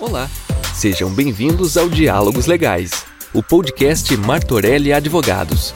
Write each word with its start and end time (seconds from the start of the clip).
Olá, 0.00 0.28
sejam 0.76 1.12
bem-vindos 1.12 1.76
ao 1.76 1.88
Diálogos 1.88 2.46
Legais, 2.46 3.04
o 3.34 3.42
podcast 3.42 4.16
Martorelli 4.16 4.92
Advogados. 4.92 5.74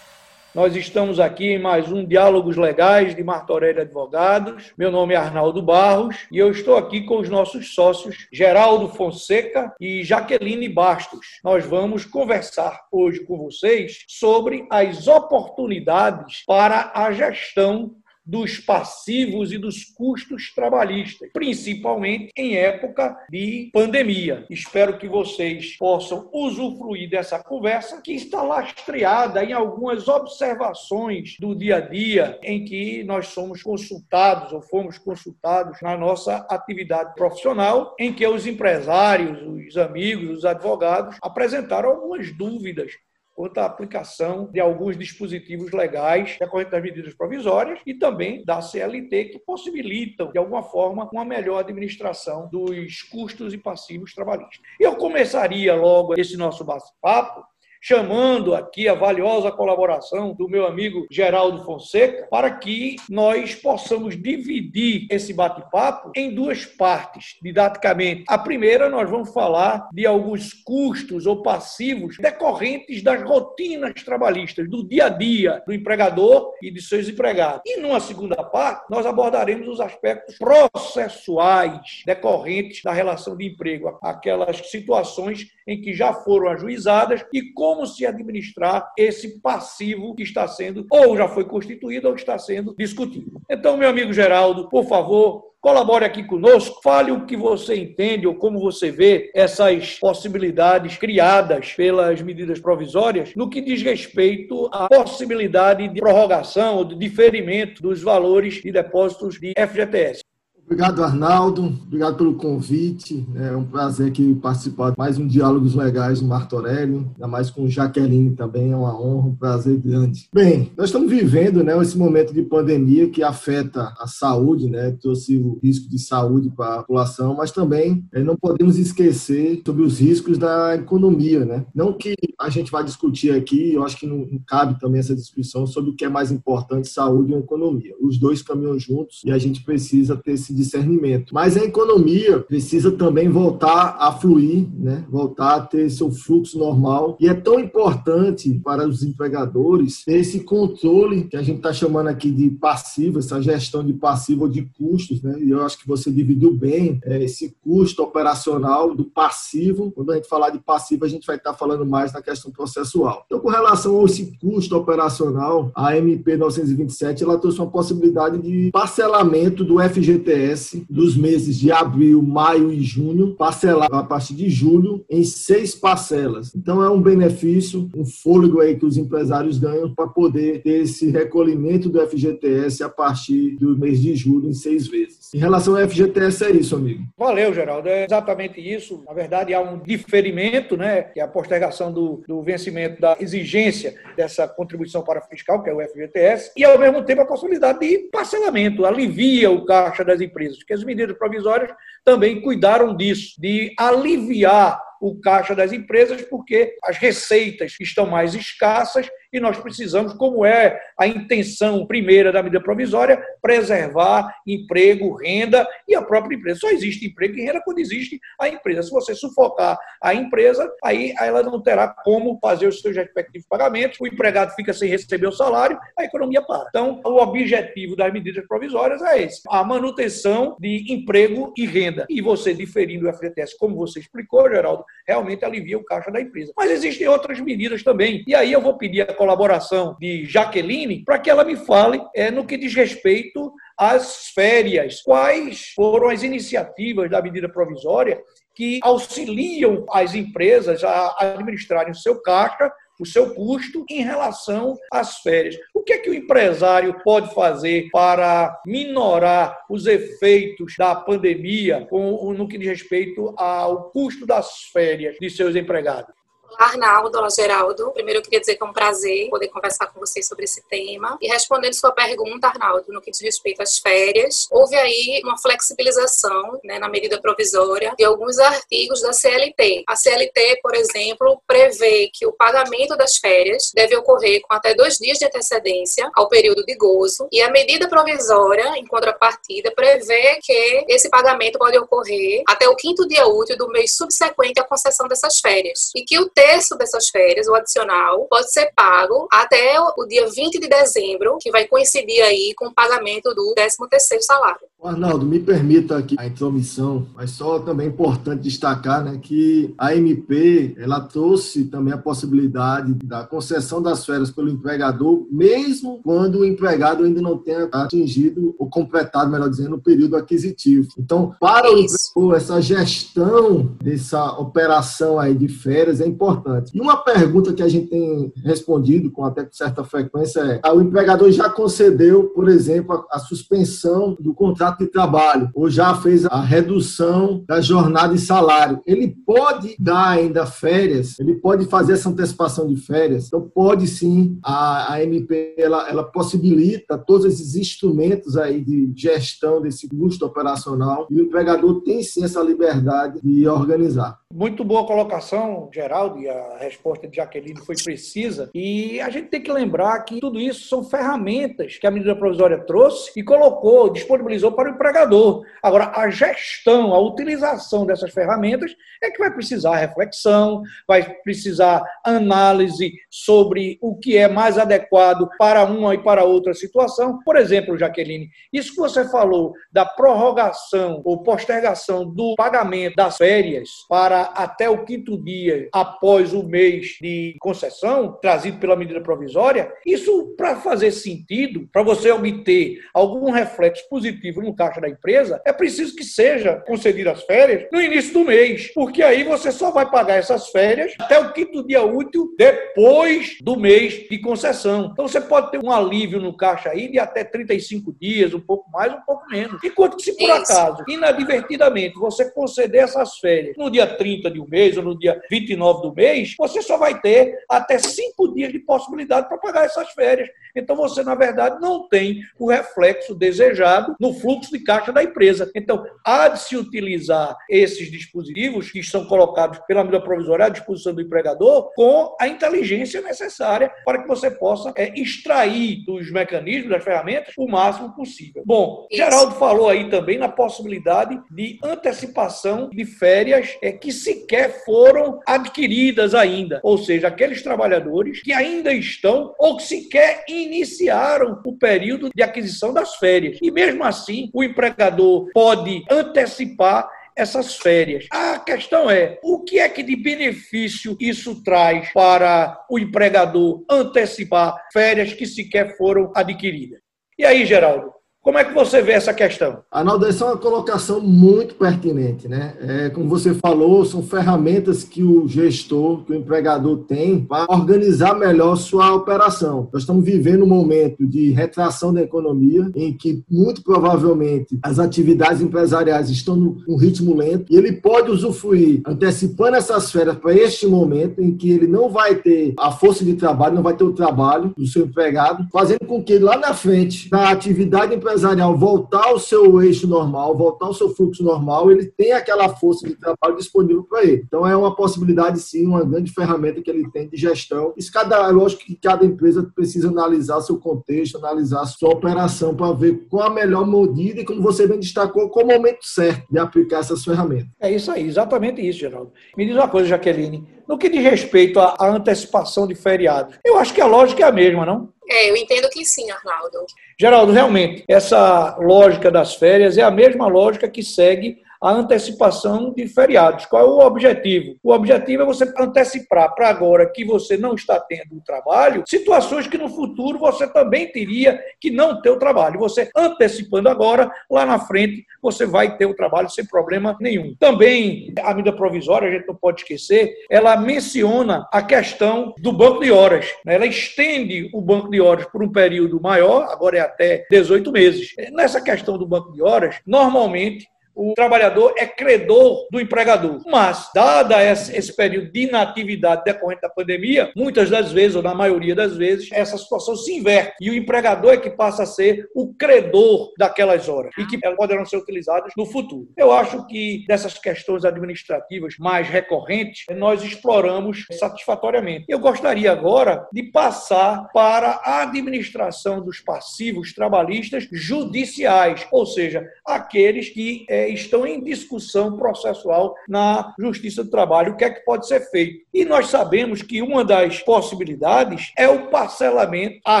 Nós 0.54 0.74
estamos 0.74 1.20
aqui 1.20 1.52
em 1.52 1.58
mais 1.58 1.92
um 1.92 2.06
Diálogos 2.06 2.56
Legais 2.56 3.14
de 3.14 3.22
Martorelli 3.22 3.80
Advogados. 3.80 4.72
Meu 4.78 4.90
nome 4.90 5.12
é 5.12 5.18
Arnaldo 5.18 5.60
Barros 5.60 6.16
e 6.32 6.38
eu 6.38 6.50
estou 6.50 6.78
aqui 6.78 7.02
com 7.02 7.18
os 7.18 7.28
nossos 7.28 7.74
sócios 7.74 8.26
Geraldo 8.32 8.88
Fonseca 8.88 9.70
e 9.78 10.02
Jaqueline 10.02 10.70
Bastos. 10.70 11.38
Nós 11.44 11.66
vamos 11.66 12.06
conversar 12.06 12.80
hoje 12.90 13.20
com 13.26 13.36
vocês 13.36 14.06
sobre 14.08 14.66
as 14.70 15.06
oportunidades 15.06 16.44
para 16.46 16.92
a 16.94 17.12
gestão 17.12 17.94
dos 18.28 18.58
passivos 18.58 19.52
e 19.52 19.58
dos 19.58 19.84
custos 19.84 20.52
trabalhistas, 20.54 21.30
principalmente 21.32 22.30
em 22.36 22.56
época 22.56 23.16
de 23.30 23.70
pandemia. 23.72 24.44
Espero 24.50 24.98
que 24.98 25.08
vocês 25.08 25.78
possam 25.78 26.28
usufruir 26.30 27.08
dessa 27.08 27.42
conversa 27.42 28.02
que 28.02 28.12
está 28.12 28.42
lastreada 28.42 29.42
em 29.42 29.54
algumas 29.54 30.08
observações 30.08 31.36
do 31.40 31.54
dia 31.54 31.76
a 31.76 31.80
dia 31.80 32.38
em 32.42 32.66
que 32.66 33.02
nós 33.04 33.28
somos 33.28 33.62
consultados 33.62 34.52
ou 34.52 34.60
fomos 34.60 34.98
consultados 34.98 35.78
na 35.80 35.96
nossa 35.96 36.46
atividade 36.50 37.14
profissional, 37.14 37.96
em 37.98 38.12
que 38.12 38.26
os 38.26 38.46
empresários, 38.46 39.40
os 39.42 39.78
amigos, 39.78 40.38
os 40.38 40.44
advogados 40.44 41.16
apresentaram 41.22 41.88
algumas 41.88 42.30
dúvidas 42.36 42.92
quanto 43.38 43.58
à 43.58 43.66
aplicação 43.66 44.50
de 44.50 44.58
alguns 44.58 44.98
dispositivos 44.98 45.70
legais 45.70 46.36
decorrentes 46.40 46.72
das 46.72 46.82
medidas 46.82 47.14
provisórias 47.14 47.78
e 47.86 47.94
também 47.94 48.44
da 48.44 48.60
CLT, 48.60 49.26
que 49.26 49.38
possibilitam, 49.38 50.32
de 50.32 50.38
alguma 50.38 50.64
forma, 50.64 51.08
uma 51.12 51.24
melhor 51.24 51.60
administração 51.60 52.48
dos 52.50 53.00
custos 53.02 53.54
e 53.54 53.58
passivos 53.58 54.12
trabalhistas. 54.12 54.58
Eu 54.80 54.96
começaria 54.96 55.76
logo 55.76 56.18
esse 56.18 56.36
nosso 56.36 56.64
bate-papo 56.64 57.46
chamando 57.80 58.54
aqui 58.54 58.88
a 58.88 58.94
valiosa 58.94 59.50
colaboração 59.50 60.34
do 60.34 60.48
meu 60.48 60.66
amigo 60.66 61.06
Geraldo 61.10 61.64
Fonseca 61.64 62.26
para 62.30 62.50
que 62.50 62.96
nós 63.08 63.54
possamos 63.54 64.20
dividir 64.20 65.06
esse 65.10 65.32
bate-papo 65.32 66.12
em 66.14 66.34
duas 66.34 66.64
partes, 66.64 67.36
didaticamente. 67.42 68.24
A 68.28 68.38
primeira, 68.38 68.88
nós 68.88 69.08
vamos 69.08 69.32
falar 69.32 69.88
de 69.92 70.06
alguns 70.06 70.52
custos 70.52 71.26
ou 71.26 71.42
passivos 71.42 72.16
decorrentes 72.18 73.02
das 73.02 73.22
rotinas 73.22 74.02
trabalhistas, 74.02 74.68
do 74.68 74.86
dia 74.86 75.06
a 75.06 75.08
dia 75.08 75.62
do 75.66 75.72
empregador 75.72 76.52
e 76.62 76.70
de 76.70 76.80
seus 76.80 77.08
empregados. 77.08 77.62
E 77.66 77.78
numa 77.80 78.00
segunda 78.00 78.42
parte, 78.42 78.86
nós 78.90 79.06
abordaremos 79.06 79.68
os 79.68 79.80
aspectos 79.80 80.36
processuais 80.38 82.02
decorrentes 82.04 82.82
da 82.82 82.92
relação 82.92 83.36
de 83.36 83.46
emprego, 83.46 83.98
aquelas 84.02 84.70
situações 84.70 85.46
em 85.66 85.80
que 85.80 85.92
já 85.92 86.12
foram 86.12 86.48
ajuizadas 86.48 87.24
e 87.32 87.52
como 87.52 87.67
se 87.86 88.06
administrar 88.06 88.92
esse 88.96 89.40
passivo 89.40 90.14
que 90.14 90.22
está 90.22 90.46
sendo, 90.46 90.86
ou 90.90 91.16
já 91.16 91.28
foi 91.28 91.44
constituído, 91.44 92.08
ou 92.08 92.14
está 92.14 92.38
sendo 92.38 92.74
discutido. 92.76 93.40
Então, 93.50 93.76
meu 93.76 93.88
amigo 93.88 94.12
Geraldo, 94.12 94.68
por 94.68 94.84
favor, 94.84 95.48
Colabore 95.60 96.04
aqui 96.04 96.22
conosco, 96.22 96.80
fale 96.82 97.10
o 97.10 97.26
que 97.26 97.36
você 97.36 97.74
entende 97.74 98.28
ou 98.28 98.34
como 98.36 98.60
você 98.60 98.92
vê 98.92 99.28
essas 99.34 99.98
possibilidades 99.98 100.96
criadas 100.96 101.72
pelas 101.72 102.22
medidas 102.22 102.60
provisórias 102.60 103.34
no 103.34 103.50
que 103.50 103.60
diz 103.60 103.82
respeito 103.82 104.70
à 104.72 104.88
possibilidade 104.88 105.88
de 105.88 106.00
prorrogação 106.00 106.76
ou 106.76 106.84
de 106.84 106.94
diferimento 106.94 107.82
dos 107.82 108.00
valores 108.00 108.62
de 108.62 108.70
depósitos 108.70 109.40
de 109.40 109.52
FGTS. 109.58 110.27
Obrigado, 110.68 111.02
Arnaldo. 111.02 111.64
Obrigado 111.86 112.18
pelo 112.18 112.34
convite. 112.34 113.26
É 113.36 113.56
um 113.56 113.64
prazer 113.64 114.08
aqui 114.08 114.34
participar 114.34 114.90
de 114.90 114.98
mais 114.98 115.16
um 115.16 115.26
Diálogos 115.26 115.74
Legais 115.74 116.20
no 116.20 116.28
Martorelli, 116.28 117.06
ainda 117.14 117.26
mais 117.26 117.48
com 117.48 117.66
Jaqueline 117.66 118.36
também. 118.36 118.72
É 118.72 118.76
uma 118.76 118.94
honra, 119.00 119.28
um 119.28 119.34
prazer 119.34 119.78
grande. 119.78 120.28
Bem, 120.30 120.70
nós 120.76 120.90
estamos 120.90 121.08
vivendo 121.10 121.64
né, 121.64 121.74
esse 121.80 121.96
momento 121.96 122.34
de 122.34 122.42
pandemia 122.42 123.08
que 123.08 123.22
afeta 123.22 123.94
a 123.98 124.06
saúde, 124.06 124.68
né, 124.68 124.90
trouxe 125.00 125.38
o 125.38 125.58
risco 125.62 125.88
de 125.88 125.98
saúde 125.98 126.50
para 126.50 126.74
a 126.74 126.78
população, 126.80 127.34
mas 127.34 127.50
também 127.50 128.04
é, 128.12 128.22
não 128.22 128.36
podemos 128.36 128.78
esquecer 128.78 129.62
sobre 129.64 129.82
os 129.82 129.98
riscos 129.98 130.36
da 130.36 130.74
economia. 130.74 131.46
Né? 131.46 131.64
Não 131.74 131.94
que 131.94 132.14
a 132.38 132.50
gente 132.50 132.70
vai 132.70 132.84
discutir 132.84 133.32
aqui, 133.32 133.72
eu 133.72 133.82
acho 133.84 133.96
que 133.96 134.06
não, 134.06 134.18
não 134.18 134.38
cabe 134.46 134.78
também 134.78 135.00
essa 135.00 135.16
discussão 135.16 135.66
sobre 135.66 135.92
o 135.92 135.94
que 135.94 136.04
é 136.04 136.10
mais 136.10 136.30
importante, 136.30 136.88
saúde 136.88 137.32
ou 137.32 137.40
economia. 137.40 137.94
Os 137.98 138.18
dois 138.18 138.42
caminham 138.42 138.78
juntos 138.78 139.22
e 139.24 139.30
a 139.30 139.38
gente 139.38 139.64
precisa 139.64 140.14
ter 140.14 140.32
esse 140.32 140.57
discernimento. 140.58 141.32
Mas 141.32 141.56
a 141.56 141.64
economia 141.64 142.40
precisa 142.40 142.90
também 142.90 143.28
voltar 143.28 143.96
a 143.98 144.12
fluir, 144.12 144.66
né? 144.74 145.04
voltar 145.08 145.54
a 145.54 145.60
ter 145.60 145.88
seu 145.90 146.10
fluxo 146.10 146.58
normal. 146.58 147.16
E 147.20 147.28
é 147.28 147.34
tão 147.34 147.58
importante 147.58 148.60
para 148.64 148.86
os 148.86 149.02
empregadores 149.02 150.04
ter 150.04 150.18
esse 150.18 150.40
controle 150.40 151.24
que 151.24 151.36
a 151.36 151.42
gente 151.42 151.58
está 151.58 151.72
chamando 151.72 152.08
aqui 152.08 152.30
de 152.30 152.50
passivo, 152.50 153.18
essa 153.18 153.40
gestão 153.40 153.84
de 153.84 153.92
passivo 153.92 154.42
ou 154.42 154.48
de 154.48 154.62
custos. 154.76 155.22
Né? 155.22 155.38
E 155.40 155.50
eu 155.50 155.64
acho 155.64 155.78
que 155.78 155.86
você 155.86 156.10
dividiu 156.10 156.52
bem 156.52 156.98
é, 157.04 157.22
esse 157.22 157.54
custo 157.62 158.02
operacional 158.02 158.94
do 158.94 159.04
passivo. 159.04 159.92
Quando 159.92 160.12
a 160.12 160.16
gente 160.16 160.28
falar 160.28 160.50
de 160.50 160.58
passivo, 160.58 161.04
a 161.04 161.08
gente 161.08 161.26
vai 161.26 161.36
estar 161.36 161.52
tá 161.52 161.56
falando 161.56 161.86
mais 161.86 162.12
na 162.12 162.20
questão 162.20 162.50
processual. 162.50 163.22
Então, 163.26 163.40
com 163.40 163.48
relação 163.48 164.00
a 164.00 164.04
esse 164.04 164.36
custo 164.40 164.76
operacional, 164.76 165.70
a 165.74 165.96
MP 165.96 166.36
927 166.36 167.22
ela 167.22 167.38
trouxe 167.38 167.58
uma 167.58 167.70
possibilidade 167.70 168.38
de 168.38 168.70
parcelamento 168.72 169.64
do 169.64 169.78
FGTS 169.80 170.47
dos 170.88 171.16
meses 171.16 171.58
de 171.58 171.70
abril, 171.70 172.22
maio 172.22 172.72
e 172.72 172.82
junho, 172.82 173.34
parcelado 173.34 173.94
a 173.94 174.02
partir 174.02 174.34
de 174.34 174.48
julho 174.48 175.04
em 175.08 175.24
seis 175.24 175.74
parcelas. 175.74 176.54
Então 176.54 176.82
é 176.82 176.90
um 176.90 177.00
benefício, 177.00 177.88
um 177.94 178.04
fôlego 178.04 178.60
aí 178.60 178.76
que 178.76 178.86
os 178.86 178.96
empresários 178.96 179.58
ganham 179.58 179.94
para 179.94 180.06
poder 180.06 180.62
ter 180.62 180.82
esse 180.82 181.10
recolhimento 181.10 181.88
do 181.88 182.00
FGTS 182.06 182.82
a 182.82 182.88
partir 182.88 183.56
do 183.56 183.76
mês 183.78 184.00
de 184.00 184.14
julho 184.14 184.48
em 184.48 184.54
seis 184.54 184.86
vezes. 184.86 185.32
Em 185.34 185.38
relação 185.38 185.76
ao 185.76 185.88
FGTS 185.88 186.44
é 186.44 186.50
isso, 186.52 186.76
amigo. 186.76 187.04
Valeu, 187.16 187.52
Geraldo. 187.52 187.88
É 187.88 188.04
exatamente 188.04 188.60
isso. 188.60 189.02
Na 189.06 189.12
verdade, 189.12 189.52
há 189.52 189.60
um 189.60 189.78
diferimento, 189.78 190.76
né, 190.76 191.02
que 191.02 191.20
é 191.20 191.22
a 191.22 191.28
postergação 191.28 191.92
do, 191.92 192.22
do 192.26 192.42
vencimento 192.42 193.00
da 193.00 193.16
exigência 193.20 193.94
dessa 194.16 194.48
contribuição 194.48 195.02
para 195.02 195.20
fiscal, 195.20 195.62
que 195.62 195.70
é 195.70 195.74
o 195.74 195.80
FGTS, 195.80 196.52
e 196.56 196.64
ao 196.64 196.78
mesmo 196.78 197.04
tempo 197.04 197.22
a 197.22 197.26
possibilidade 197.26 197.78
de 197.80 197.98
parcelamento, 198.10 198.84
alivia 198.84 199.50
o 199.50 199.64
caixa 199.64 200.04
das 200.04 200.20
empresas 200.20 200.37
empresas, 200.38 200.58
porque 200.58 200.74
as 200.74 200.84
medidas 200.84 201.16
provisórias 201.16 201.70
também 202.04 202.40
cuidaram 202.40 202.96
disso, 202.96 203.40
de 203.40 203.74
aliviar 203.78 204.80
o 205.00 205.20
caixa 205.20 205.54
das 205.54 205.72
empresas, 205.72 206.22
porque 206.22 206.76
as 206.84 206.96
receitas 206.96 207.74
estão 207.80 208.06
mais 208.06 208.34
escassas 208.34 209.08
e 209.32 209.40
nós 209.40 209.58
precisamos, 209.58 210.12
como 210.14 210.44
é 210.44 210.80
a 210.98 211.06
intenção 211.06 211.86
primeira 211.86 212.32
da 212.32 212.42
medida 212.42 212.62
provisória, 212.62 213.22
preservar 213.42 214.34
emprego, 214.46 215.14
renda 215.14 215.66
e 215.86 215.94
a 215.94 216.02
própria 216.02 216.36
empresa. 216.36 216.60
Só 216.60 216.70
existe 216.70 217.06
emprego 217.06 217.36
e 217.36 217.42
renda 217.42 217.62
quando 217.64 217.78
existe 217.78 218.20
a 218.40 218.48
empresa. 218.48 218.82
Se 218.82 218.90
você 218.90 219.14
sufocar 219.14 219.78
a 220.02 220.14
empresa, 220.14 220.70
aí 220.82 221.14
ela 221.18 221.42
não 221.42 221.62
terá 221.62 221.88
como 221.88 222.38
fazer 222.40 222.66
os 222.66 222.80
seus 222.80 222.96
respectivos 222.96 223.46
pagamentos, 223.48 223.98
o 224.00 224.06
empregado 224.06 224.54
fica 224.54 224.72
sem 224.72 224.88
receber 224.88 225.26
o 225.26 225.32
salário, 225.32 225.78
a 225.96 226.04
economia 226.04 226.42
para. 226.42 226.66
Então, 226.68 227.00
o 227.04 227.16
objetivo 227.16 227.96
das 227.96 228.12
medidas 228.12 228.46
provisórias 228.46 229.02
é 229.02 229.22
esse: 229.22 229.42
a 229.48 229.62
manutenção 229.62 230.56
de 230.58 230.92
emprego 230.92 231.52
e 231.56 231.66
renda. 231.66 232.06
E 232.08 232.20
você 232.20 232.54
diferindo 232.54 233.08
o 233.08 233.12
FGTS, 233.12 233.56
como 233.58 233.76
você 233.76 234.00
explicou, 234.00 234.48
Geraldo, 234.48 234.84
realmente 235.06 235.44
alivia 235.44 235.78
o 235.78 235.84
caixa 235.84 236.10
da 236.10 236.20
empresa. 236.20 236.52
Mas 236.56 236.70
existem 236.70 237.06
outras 237.08 237.40
medidas 237.40 237.82
também. 237.82 238.24
E 238.26 238.34
aí 238.34 238.52
eu 238.52 238.60
vou 238.60 238.76
pedir 238.76 239.02
a 239.02 239.14
colaboração 239.18 239.96
de 240.00 240.24
Jaqueline 240.24 241.04
para 241.04 241.18
que 241.18 241.28
ela 241.28 241.44
me 241.44 241.56
fale 241.56 242.00
é, 242.14 242.30
no 242.30 242.46
que 242.46 242.56
diz 242.56 242.74
respeito 242.74 243.52
às 243.76 244.28
férias. 244.28 245.02
Quais 245.02 245.72
foram 245.74 246.08
as 246.08 246.22
iniciativas 246.22 247.10
da 247.10 247.20
medida 247.20 247.48
provisória 247.48 248.18
que 248.54 248.80
auxiliam 248.82 249.84
as 249.90 250.14
empresas 250.14 250.82
a 250.82 251.16
administrarem 251.18 251.92
o 251.92 251.96
seu 251.96 252.22
caixa 252.22 252.72
o 252.98 253.06
seu 253.06 253.34
custo 253.34 253.84
em 253.88 254.02
relação 254.02 254.76
às 254.92 255.18
férias. 255.18 255.56
O 255.72 255.82
que 255.82 255.92
é 255.92 255.98
que 255.98 256.10
o 256.10 256.14
empresário 256.14 257.00
pode 257.04 257.32
fazer 257.32 257.88
para 257.92 258.60
minorar 258.66 259.56
os 259.70 259.86
efeitos 259.86 260.74
da 260.76 260.94
pandemia 260.94 261.86
no 261.90 262.48
que 262.48 262.58
diz 262.58 262.68
respeito 262.68 263.32
ao 263.36 263.90
custo 263.90 264.26
das 264.26 264.64
férias 264.72 265.16
de 265.20 265.30
seus 265.30 265.54
empregados? 265.54 266.17
Olá, 266.50 266.68
Arnaldo. 266.68 267.18
Olá, 267.18 267.28
Geraldo. 267.28 267.90
Primeiro, 267.92 268.20
eu 268.20 268.22
queria 268.22 268.40
dizer 268.40 268.56
que 268.56 268.62
é 268.62 268.66
um 268.66 268.72
prazer 268.72 269.28
poder 269.28 269.48
conversar 269.48 269.86
com 269.88 270.00
vocês 270.00 270.26
sobre 270.26 270.44
esse 270.44 270.62
tema. 270.62 271.18
E 271.20 271.28
respondendo 271.28 271.74
sua 271.74 271.92
pergunta, 271.92 272.48
Arnaldo, 272.48 272.90
no 272.90 273.02
que 273.02 273.10
diz 273.10 273.20
respeito 273.20 273.62
às 273.62 273.78
férias, 273.78 274.48
houve 274.50 274.74
aí 274.74 275.20
uma 275.24 275.36
flexibilização 275.36 276.58
né, 276.64 276.78
na 276.78 276.88
medida 276.88 277.20
provisória 277.20 277.94
de 277.98 278.04
alguns 278.04 278.38
artigos 278.38 279.02
da 279.02 279.12
CLT. 279.12 279.84
A 279.86 279.94
CLT, 279.94 280.60
por 280.62 280.74
exemplo, 280.74 281.42
prevê 281.46 282.10
que 282.12 282.26
o 282.26 282.32
pagamento 282.32 282.96
das 282.96 283.18
férias 283.18 283.70
deve 283.74 283.94
ocorrer 283.96 284.40
com 284.40 284.54
até 284.54 284.74
dois 284.74 284.96
dias 284.96 285.18
de 285.18 285.26
antecedência 285.26 286.10
ao 286.14 286.28
período 286.28 286.64
de 286.64 286.74
gozo. 286.76 287.28
E 287.30 287.42
a 287.42 287.50
medida 287.50 287.88
provisória, 287.88 288.74
em 288.78 288.86
contrapartida, 288.86 289.70
prevê 289.72 290.38
que 290.42 290.86
esse 290.88 291.10
pagamento 291.10 291.58
pode 291.58 291.76
ocorrer 291.78 292.42
até 292.48 292.66
o 292.68 292.74
quinto 292.74 293.06
dia 293.06 293.26
útil 293.26 293.56
do 293.58 293.68
mês 293.68 293.94
subsequente 293.94 294.58
à 294.58 294.64
concessão 294.64 295.06
dessas 295.06 295.40
férias. 295.40 295.90
E 295.94 296.02
que 296.02 296.18
o 296.18 296.30
terço 296.38 296.76
dessas 296.76 297.08
férias, 297.08 297.48
o 297.48 297.54
adicional, 297.54 298.24
pode 298.30 298.52
ser 298.52 298.70
pago 298.76 299.26
até 299.28 299.74
o 299.80 300.06
dia 300.06 300.24
20 300.28 300.60
de 300.60 300.68
dezembro, 300.68 301.36
que 301.40 301.50
vai 301.50 301.66
coincidir 301.66 302.22
aí 302.22 302.54
com 302.54 302.68
o 302.68 302.74
pagamento 302.74 303.34
do 303.34 303.54
13º 303.56 304.22
salário. 304.22 304.68
Arnaldo, 304.80 305.26
me 305.26 305.40
permita 305.40 305.98
aqui 305.98 306.14
a 306.16 306.26
intromissão, 306.26 307.08
mas 307.14 307.32
só 307.32 307.58
também 307.58 307.86
é 307.86 307.90
importante 307.90 308.42
destacar 308.42 309.04
né, 309.04 309.18
que 309.20 309.74
a 309.76 309.94
MP 309.94 310.76
ela 310.78 311.00
trouxe 311.00 311.64
também 311.64 311.92
a 311.92 311.98
possibilidade 311.98 312.94
da 313.04 313.24
concessão 313.24 313.82
das 313.82 314.06
férias 314.06 314.30
pelo 314.30 314.48
empregador, 314.48 315.26
mesmo 315.32 316.00
quando 316.04 316.38
o 316.38 316.44
empregado 316.44 317.02
ainda 317.02 317.20
não 317.20 317.36
tenha 317.36 317.68
atingido 317.72 318.54
ou 318.56 318.70
completado, 318.70 319.32
melhor 319.32 319.50
dizendo, 319.50 319.74
o 319.74 319.80
período 319.80 320.16
aquisitivo. 320.16 320.88
Então, 320.96 321.34
para 321.40 321.66
o 321.66 321.78
empregador, 321.78 322.36
essa 322.36 322.60
gestão 322.62 323.72
dessa 323.82 324.32
operação 324.38 325.18
aí 325.18 325.34
de 325.34 325.48
férias 325.48 326.00
é 326.00 326.06
importante. 326.06 326.70
E 326.72 326.80
uma 326.80 326.96
pergunta 326.96 327.52
que 327.52 327.64
a 327.64 327.68
gente 327.68 327.88
tem 327.88 328.32
respondido 328.44 329.10
com 329.10 329.24
até 329.24 329.46
certa 329.50 329.82
frequência 329.82 330.40
é: 330.40 330.60
ah, 330.62 330.72
o 330.72 330.80
empregador 330.80 331.30
já 331.32 331.50
concedeu, 331.50 332.24
por 332.28 332.48
exemplo, 332.48 332.94
a, 333.10 333.16
a 333.16 333.18
suspensão 333.18 334.16
do 334.20 334.32
contrato 334.32 334.67
contrato 334.68 334.78
de 334.78 334.86
trabalho 334.90 335.50
ou 335.54 335.70
já 335.70 335.94
fez 335.94 336.26
a 336.26 336.40
redução 336.40 337.44
da 337.46 337.60
jornada 337.60 338.14
e 338.14 338.18
salário, 338.18 338.80
ele 338.86 339.08
pode 339.08 339.74
dar 339.78 340.10
ainda 340.10 340.46
férias, 340.46 341.18
ele 341.18 341.34
pode 341.34 341.66
fazer 341.66 341.94
essa 341.94 342.08
antecipação 342.08 342.66
de 342.66 342.76
férias. 342.76 343.26
Então, 343.28 343.40
pode 343.40 343.86
sim, 343.86 344.38
a, 344.42 344.94
a 344.94 345.02
MP 345.02 345.54
ela, 345.56 345.88
ela 345.88 346.04
possibilita 346.04 346.98
todos 346.98 347.26
esses 347.26 347.54
instrumentos 347.54 348.36
aí 348.36 348.60
de 348.60 348.92
gestão 348.94 349.60
desse 349.60 349.88
custo 349.88 350.26
operacional 350.26 351.06
e 351.10 351.14
o 351.14 351.24
empregador 351.24 351.82
tem 351.82 352.02
sim 352.02 352.24
essa 352.24 352.42
liberdade 352.42 353.20
de 353.22 353.48
organizar. 353.48 354.18
Muito 354.32 354.62
boa 354.62 354.86
colocação, 354.86 355.70
Geraldo, 355.72 356.18
e 356.18 356.28
a 356.28 356.58
resposta 356.60 357.08
de 357.08 357.16
Jaqueline 357.16 357.60
foi 357.60 357.76
precisa. 357.82 358.50
E 358.54 359.00
a 359.00 359.08
gente 359.08 359.28
tem 359.28 359.40
que 359.40 359.50
lembrar 359.50 360.00
que 360.00 360.20
tudo 360.20 360.38
isso 360.38 360.68
são 360.68 360.84
ferramentas 360.84 361.78
que 361.78 361.86
a 361.86 361.90
medida 361.90 362.14
provisória 362.14 362.58
trouxe 362.58 363.10
e 363.16 363.22
colocou, 363.22 363.90
disponibilizou 363.90 364.52
para 364.58 364.72
o 364.72 364.74
empregador. 364.74 365.44
Agora, 365.62 365.92
a 365.94 366.10
gestão, 366.10 366.92
a 366.92 366.98
utilização 366.98 367.86
dessas 367.86 368.12
ferramentas 368.12 368.74
é 369.00 369.08
que 369.08 369.18
vai 369.20 369.32
precisar 369.32 369.76
reflexão, 369.76 370.62
vai 370.84 371.04
precisar 371.22 371.80
análise 372.04 372.92
sobre 373.08 373.78
o 373.80 373.96
que 373.96 374.16
é 374.16 374.26
mais 374.26 374.58
adequado 374.58 375.28
para 375.38 375.64
uma 375.64 375.94
e 375.94 376.02
para 376.02 376.24
outra 376.24 376.54
situação. 376.54 377.20
Por 377.24 377.36
exemplo, 377.36 377.78
Jaqueline, 377.78 378.30
isso 378.52 378.72
que 378.72 378.80
você 378.80 379.08
falou 379.08 379.52
da 379.70 379.84
prorrogação 379.84 381.02
ou 381.04 381.22
postergação 381.22 382.04
do 382.12 382.34
pagamento 382.34 382.96
das 382.96 383.16
férias 383.16 383.68
para 383.88 384.22
até 384.22 384.68
o 384.68 384.84
quinto 384.84 385.22
dia 385.22 385.68
após 385.72 386.34
o 386.34 386.42
mês 386.42 386.96
de 387.00 387.36
concessão, 387.38 388.18
trazido 388.20 388.58
pela 388.58 388.74
medida 388.74 389.00
provisória, 389.00 389.72
isso, 389.86 390.34
para 390.36 390.56
fazer 390.56 390.90
sentido, 390.90 391.68
para 391.72 391.84
você 391.84 392.10
obter 392.10 392.80
algum 392.92 393.30
reflexo 393.30 393.88
positivo 393.88 394.47
no 394.48 394.54
caixa 394.54 394.80
da 394.80 394.88
empresa, 394.88 395.40
é 395.44 395.52
preciso 395.52 395.94
que 395.94 396.04
seja 396.04 396.56
concedidas 396.66 397.18
as 397.18 397.24
férias 397.24 397.68
no 397.72 397.80
início 397.80 398.12
do 398.12 398.24
mês, 398.24 398.72
porque 398.74 399.02
aí 399.02 399.24
você 399.24 399.50
só 399.50 399.70
vai 399.70 399.90
pagar 399.90 400.16
essas 400.16 400.48
férias 400.48 400.94
até 400.98 401.18
o 401.18 401.32
quinto 401.32 401.66
dia 401.66 401.82
útil 401.82 402.34
depois 402.36 403.38
do 403.40 403.56
mês 403.56 404.08
de 404.08 404.18
concessão. 404.18 404.90
Então 404.92 405.06
você 405.06 405.20
pode 405.20 405.50
ter 405.50 405.64
um 405.64 405.70
alívio 405.70 406.20
no 406.20 406.36
caixa 406.36 406.70
aí 406.70 406.90
de 406.90 406.98
até 406.98 407.24
35 407.24 407.94
dias, 408.00 408.34
um 408.34 408.40
pouco 408.40 408.70
mais, 408.70 408.92
um 408.92 409.00
pouco 409.02 409.26
menos. 409.30 409.62
Enquanto 409.62 409.96
que 409.96 410.02
se 410.02 410.16
por 410.16 410.30
acaso, 410.30 410.84
inadvertidamente, 410.88 411.98
você 411.98 412.30
conceder 412.30 412.82
essas 412.82 413.18
férias 413.18 413.56
no 413.56 413.70
dia 413.70 413.86
30 413.86 414.08
30 414.08 414.30
de 414.30 414.40
um 414.40 414.46
mês 414.46 414.76
ou 414.76 414.82
no 414.82 414.98
dia 414.98 415.20
29 415.30 415.82
do 415.82 415.94
mês, 415.94 416.34
você 416.38 416.62
só 416.62 416.76
vai 416.76 417.00
ter 417.00 417.38
até 417.48 417.78
cinco 417.78 418.34
dias 418.34 418.52
de 418.52 418.58
possibilidade 418.58 419.28
para 419.28 419.38
pagar 419.38 419.64
essas 419.64 419.90
férias. 419.90 420.28
Então 420.54 420.76
você, 420.76 421.02
na 421.02 421.14
verdade, 421.14 421.60
não 421.60 421.88
tem 421.88 422.22
o 422.38 422.48
reflexo 422.48 423.14
desejado 423.14 423.94
no 424.00 424.12
fluxo 424.14 424.37
de 424.46 424.60
caixa 424.60 424.92
da 424.92 425.02
empresa. 425.02 425.50
Então, 425.54 425.84
há 426.04 426.28
de 426.28 426.40
se 426.40 426.56
utilizar 426.56 427.36
esses 427.50 427.90
dispositivos 427.90 428.70
que 428.70 428.82
são 428.82 429.04
colocados 429.06 429.58
pela 429.66 429.82
medida 429.82 430.02
provisória 430.02 430.46
à 430.46 430.48
disposição 430.48 430.94
do 430.94 431.02
empregador 431.02 431.72
com 431.74 432.16
a 432.20 432.28
inteligência 432.28 433.00
necessária 433.00 433.72
para 433.84 434.02
que 434.02 434.08
você 434.08 434.30
possa 434.30 434.72
é, 434.76 434.98
extrair 434.98 435.84
dos 435.84 436.10
mecanismos, 436.10 436.70
das 436.70 436.84
ferramentas, 436.84 437.34
o 437.36 437.46
máximo 437.48 437.94
possível. 437.94 438.42
Bom, 438.46 438.86
Isso. 438.90 439.02
Geraldo 439.02 439.34
falou 439.34 439.68
aí 439.68 439.88
também 439.88 440.18
na 440.18 440.28
possibilidade 440.28 441.20
de 441.30 441.58
antecipação 441.62 442.68
de 442.70 442.84
férias 442.84 443.56
é, 443.62 443.72
que 443.72 443.92
sequer 443.92 444.64
foram 444.64 445.20
adquiridas 445.26 446.14
ainda. 446.14 446.60
Ou 446.62 446.78
seja, 446.78 447.08
aqueles 447.08 447.42
trabalhadores 447.42 448.22
que 448.22 448.32
ainda 448.32 448.72
estão 448.72 449.34
ou 449.38 449.56
que 449.56 449.62
sequer 449.62 450.24
iniciaram 450.28 451.40
o 451.44 451.56
período 451.56 452.10
de 452.14 452.22
aquisição 452.22 452.72
das 452.72 452.96
férias. 452.96 453.38
E 453.42 453.50
mesmo 453.50 453.84
assim, 453.84 454.27
o 454.32 454.42
empregador 454.42 455.30
pode 455.32 455.84
antecipar 455.90 456.88
essas 457.18 457.56
férias. 457.56 458.06
A 458.12 458.38
questão 458.38 458.88
é, 458.88 459.18
o 459.22 459.42
que 459.42 459.58
é 459.58 459.68
que 459.68 459.82
de 459.82 459.96
benefício 459.96 460.96
isso 461.00 461.42
traz 461.42 461.92
para 461.92 462.64
o 462.70 462.78
empregador 462.78 463.64
antecipar 463.68 464.54
férias 464.72 465.12
que 465.12 465.26
sequer 465.26 465.76
foram 465.76 466.12
adquiridas? 466.14 466.80
E 467.18 467.24
aí, 467.24 467.44
Geraldo, 467.44 467.92
como 468.28 468.36
é 468.36 468.44
que 468.44 468.52
você 468.52 468.82
vê 468.82 468.92
essa 468.92 469.14
questão? 469.14 469.60
Arnaldo, 469.72 470.04
essa 470.04 470.22
é 470.22 470.28
uma 470.28 470.36
colocação 470.36 471.00
muito 471.00 471.54
pertinente, 471.54 472.28
né? 472.28 472.52
É, 472.60 472.90
como 472.90 473.08
você 473.08 473.32
falou, 473.32 473.86
são 473.86 474.02
ferramentas 474.02 474.84
que 474.84 475.02
o 475.02 475.26
gestor, 475.26 476.04
que 476.04 476.12
o 476.12 476.14
empregador 476.14 476.76
tem 476.80 477.20
para 477.20 477.46
organizar 477.50 478.14
melhor 478.14 478.56
sua 478.56 478.92
operação. 478.92 479.70
Nós 479.72 479.84
estamos 479.84 480.04
vivendo 480.04 480.44
um 480.44 480.46
momento 480.46 481.06
de 481.06 481.30
retração 481.30 481.90
da 481.90 482.02
economia, 482.02 482.70
em 482.76 482.92
que 482.92 483.24
muito 483.30 483.62
provavelmente 483.62 484.58
as 484.62 484.78
atividades 484.78 485.40
empresariais 485.40 486.10
estão 486.10 486.36
num 486.36 486.76
ritmo 486.76 487.16
lento 487.16 487.46
e 487.50 487.56
ele 487.56 487.72
pode 487.72 488.10
usufruir, 488.10 488.82
antecipando 488.86 489.56
essas 489.56 489.90
férias 489.90 490.18
para 490.18 490.34
este 490.34 490.66
momento 490.66 491.22
em 491.22 491.34
que 491.34 491.50
ele 491.50 491.66
não 491.66 491.88
vai 491.88 492.16
ter 492.16 492.52
a 492.58 492.70
força 492.72 493.02
de 493.06 493.14
trabalho, 493.14 493.54
não 493.54 493.62
vai 493.62 493.74
ter 493.74 493.84
o 493.84 493.94
trabalho 493.94 494.52
do 494.54 494.66
seu 494.66 494.84
empregado, 494.84 495.46
fazendo 495.50 495.86
com 495.86 496.02
que 496.02 496.18
lá 496.18 496.36
na 496.36 496.52
frente, 496.52 497.08
na 497.10 497.30
atividade 497.30 497.94
empresarial, 497.94 498.17
empresarial 498.18 498.56
voltar 498.56 499.04
ao 499.04 499.18
seu 499.18 499.62
eixo 499.62 499.86
normal, 499.86 500.36
voltar 500.36 500.66
ao 500.66 500.74
seu 500.74 500.90
fluxo 500.90 501.22
normal, 501.22 501.70
ele 501.70 501.86
tem 501.86 502.12
aquela 502.12 502.48
força 502.48 502.86
de 502.86 502.94
trabalho 502.96 503.36
disponível 503.36 503.84
para 503.84 504.02
ele. 504.02 504.24
Então 504.26 504.46
é 504.46 504.56
uma 504.56 504.74
possibilidade 504.74 505.40
sim, 505.40 505.66
uma 505.66 505.84
grande 505.84 506.12
ferramenta 506.12 506.60
que 506.60 506.70
ele 506.70 506.90
tem 506.90 507.08
de 507.08 507.16
gestão. 507.16 507.72
Isso 507.76 507.92
cada, 507.92 508.16
é 508.28 508.32
lógico 508.32 508.64
que 508.64 508.74
cada 508.74 509.04
empresa 509.04 509.48
precisa 509.54 509.88
analisar 509.88 510.40
seu 510.40 510.58
contexto, 510.58 511.18
analisar 511.18 511.64
sua 511.66 511.90
operação 511.90 512.54
para 512.54 512.72
ver 512.72 513.06
qual 513.08 513.28
a 513.28 513.30
melhor 513.30 513.66
medida 513.66 514.20
e 514.20 514.24
como 514.24 514.42
você 514.42 514.66
bem 514.66 514.80
destacou, 514.80 515.28
qual 515.28 515.44
o 515.44 515.48
momento 515.48 515.78
certo 515.82 516.26
de 516.30 516.38
aplicar 516.38 516.80
essas 516.80 517.04
ferramentas. 517.04 517.48
É 517.60 517.72
isso 517.72 517.90
aí, 517.90 518.06
exatamente 518.06 518.66
isso, 518.66 518.80
Geraldo. 518.80 519.12
Me 519.36 519.46
diz 519.46 519.54
uma 519.54 519.68
coisa, 519.68 519.88
Jaqueline. 519.88 520.46
No 520.66 520.76
que 520.76 520.90
diz 520.90 521.02
respeito 521.02 521.58
à 521.60 521.76
antecipação 521.88 522.66
de 522.66 522.74
feriados, 522.74 523.38
eu 523.44 523.56
acho 523.58 523.72
que 523.72 523.80
a 523.80 523.86
lógica 523.86 524.22
é 524.22 524.28
a 524.28 524.32
mesma, 524.32 524.66
não? 524.66 524.92
É, 525.08 525.30
eu 525.30 525.36
entendo 525.36 525.68
que 525.70 525.84
sim, 525.84 526.10
Arnaldo. 526.10 526.66
Geraldo, 527.00 527.32
realmente, 527.32 527.84
essa 527.88 528.56
lógica 528.58 529.10
das 529.10 529.34
férias 529.34 529.78
é 529.78 529.82
a 529.82 529.90
mesma 529.90 530.26
lógica 530.26 530.68
que 530.68 530.82
segue 530.82 531.38
a 531.60 531.70
antecipação 531.70 532.72
de 532.72 532.86
feriados. 532.88 533.46
Qual 533.46 533.62
é 533.62 533.66
o 533.66 533.86
objetivo? 533.86 534.56
O 534.62 534.72
objetivo 534.72 535.22
é 535.22 535.26
você 535.26 535.52
antecipar 535.58 536.34
para 536.34 536.48
agora 536.48 536.90
que 536.90 537.04
você 537.04 537.36
não 537.36 537.54
está 537.54 537.78
tendo 537.80 538.16
o 538.16 538.20
trabalho, 538.20 538.84
situações 538.86 539.46
que 539.46 539.58
no 539.58 539.68
futuro 539.68 540.18
você 540.18 540.46
também 540.46 540.90
teria 540.90 541.40
que 541.60 541.70
não 541.70 542.00
ter 542.00 542.10
o 542.10 542.18
trabalho. 542.18 542.58
Você 542.60 542.90
antecipando 542.96 543.68
agora, 543.68 544.10
lá 544.30 544.46
na 544.46 544.58
frente 544.58 545.04
você 545.22 545.46
vai 545.46 545.76
ter 545.76 545.86
o 545.86 545.94
trabalho 545.94 546.30
sem 546.30 546.46
problema 546.46 546.96
nenhum. 547.00 547.34
Também 547.38 548.12
a 548.22 548.34
medida 548.34 548.54
provisória, 548.54 549.08
a 549.08 549.12
gente 549.12 549.26
não 549.26 549.34
pode 549.34 549.62
esquecer, 549.62 550.12
ela 550.30 550.56
menciona 550.56 551.46
a 551.52 551.62
questão 551.62 552.34
do 552.38 552.52
banco 552.52 552.80
de 552.80 552.90
horas. 552.90 553.26
Né? 553.44 553.54
Ela 553.54 553.66
estende 553.66 554.48
o 554.52 554.60
banco 554.60 554.90
de 554.90 555.00
horas 555.00 555.26
por 555.26 555.42
um 555.42 555.50
período 555.50 556.00
maior, 556.00 556.48
agora 556.50 556.78
é 556.78 556.80
até 556.80 557.26
18 557.30 557.72
meses. 557.72 558.14
Nessa 558.32 558.60
questão 558.60 558.96
do 558.96 559.06
banco 559.06 559.32
de 559.32 559.42
horas, 559.42 559.80
normalmente 559.86 560.68
o 560.98 561.14
trabalhador 561.14 561.74
é 561.76 561.86
credor 561.86 562.66
do 562.70 562.80
empregador. 562.80 563.40
Mas, 563.46 563.88
dada 563.94 564.42
esse 564.42 564.94
período 564.94 565.30
de 565.30 565.42
inatividade 565.42 566.24
decorrente 566.24 566.62
da 566.62 566.68
pandemia, 566.68 567.30
muitas 567.36 567.70
das 567.70 567.92
vezes, 567.92 568.16
ou 568.16 568.22
na 568.22 568.34
maioria 568.34 568.74
das 568.74 568.96
vezes, 568.96 569.28
essa 569.32 569.56
situação 569.56 569.94
se 569.96 570.12
inverte 570.12 570.54
e 570.60 570.70
o 570.70 570.74
empregador 570.74 571.34
é 571.34 571.36
que 571.36 571.50
passa 571.50 571.84
a 571.84 571.86
ser 571.86 572.28
o 572.34 572.52
credor 572.54 573.32
daquelas 573.38 573.88
horas 573.88 574.12
e 574.18 574.26
que 574.26 574.38
poderão 574.56 574.84
ser 574.84 574.96
utilizadas 574.96 575.52
no 575.56 575.64
futuro. 575.64 576.08
Eu 576.16 576.32
acho 576.32 576.66
que 576.66 577.04
dessas 577.06 577.38
questões 577.38 577.84
administrativas 577.84 578.74
mais 578.78 579.08
recorrentes, 579.08 579.84
nós 579.96 580.22
exploramos 580.22 581.06
satisfatoriamente. 581.12 582.06
Eu 582.08 582.18
gostaria 582.18 582.72
agora 582.72 583.26
de 583.32 583.44
passar 583.44 584.28
para 584.32 584.80
a 584.82 585.02
administração 585.02 586.02
dos 586.04 586.20
passivos 586.20 586.92
trabalhistas 586.92 587.68
judiciais, 587.70 588.86
ou 588.90 589.06
seja, 589.06 589.46
aqueles 589.64 590.28
que 590.28 590.66
é, 590.68 590.87
estão 590.88 591.26
em 591.26 591.42
discussão 591.42 592.16
processual 592.16 592.94
na 593.08 593.54
Justiça 593.58 594.04
do 594.04 594.10
Trabalho, 594.10 594.52
o 594.52 594.56
que 594.56 594.64
é 594.64 594.70
que 594.70 594.84
pode 594.84 595.06
ser 595.06 595.20
feito. 595.30 595.66
E 595.72 595.84
nós 595.84 596.06
sabemos 596.08 596.62
que 596.62 596.82
uma 596.82 597.04
das 597.04 597.38
possibilidades 597.40 598.52
é 598.56 598.68
o 598.68 598.88
parcelamento 598.88 599.80
a 599.84 600.00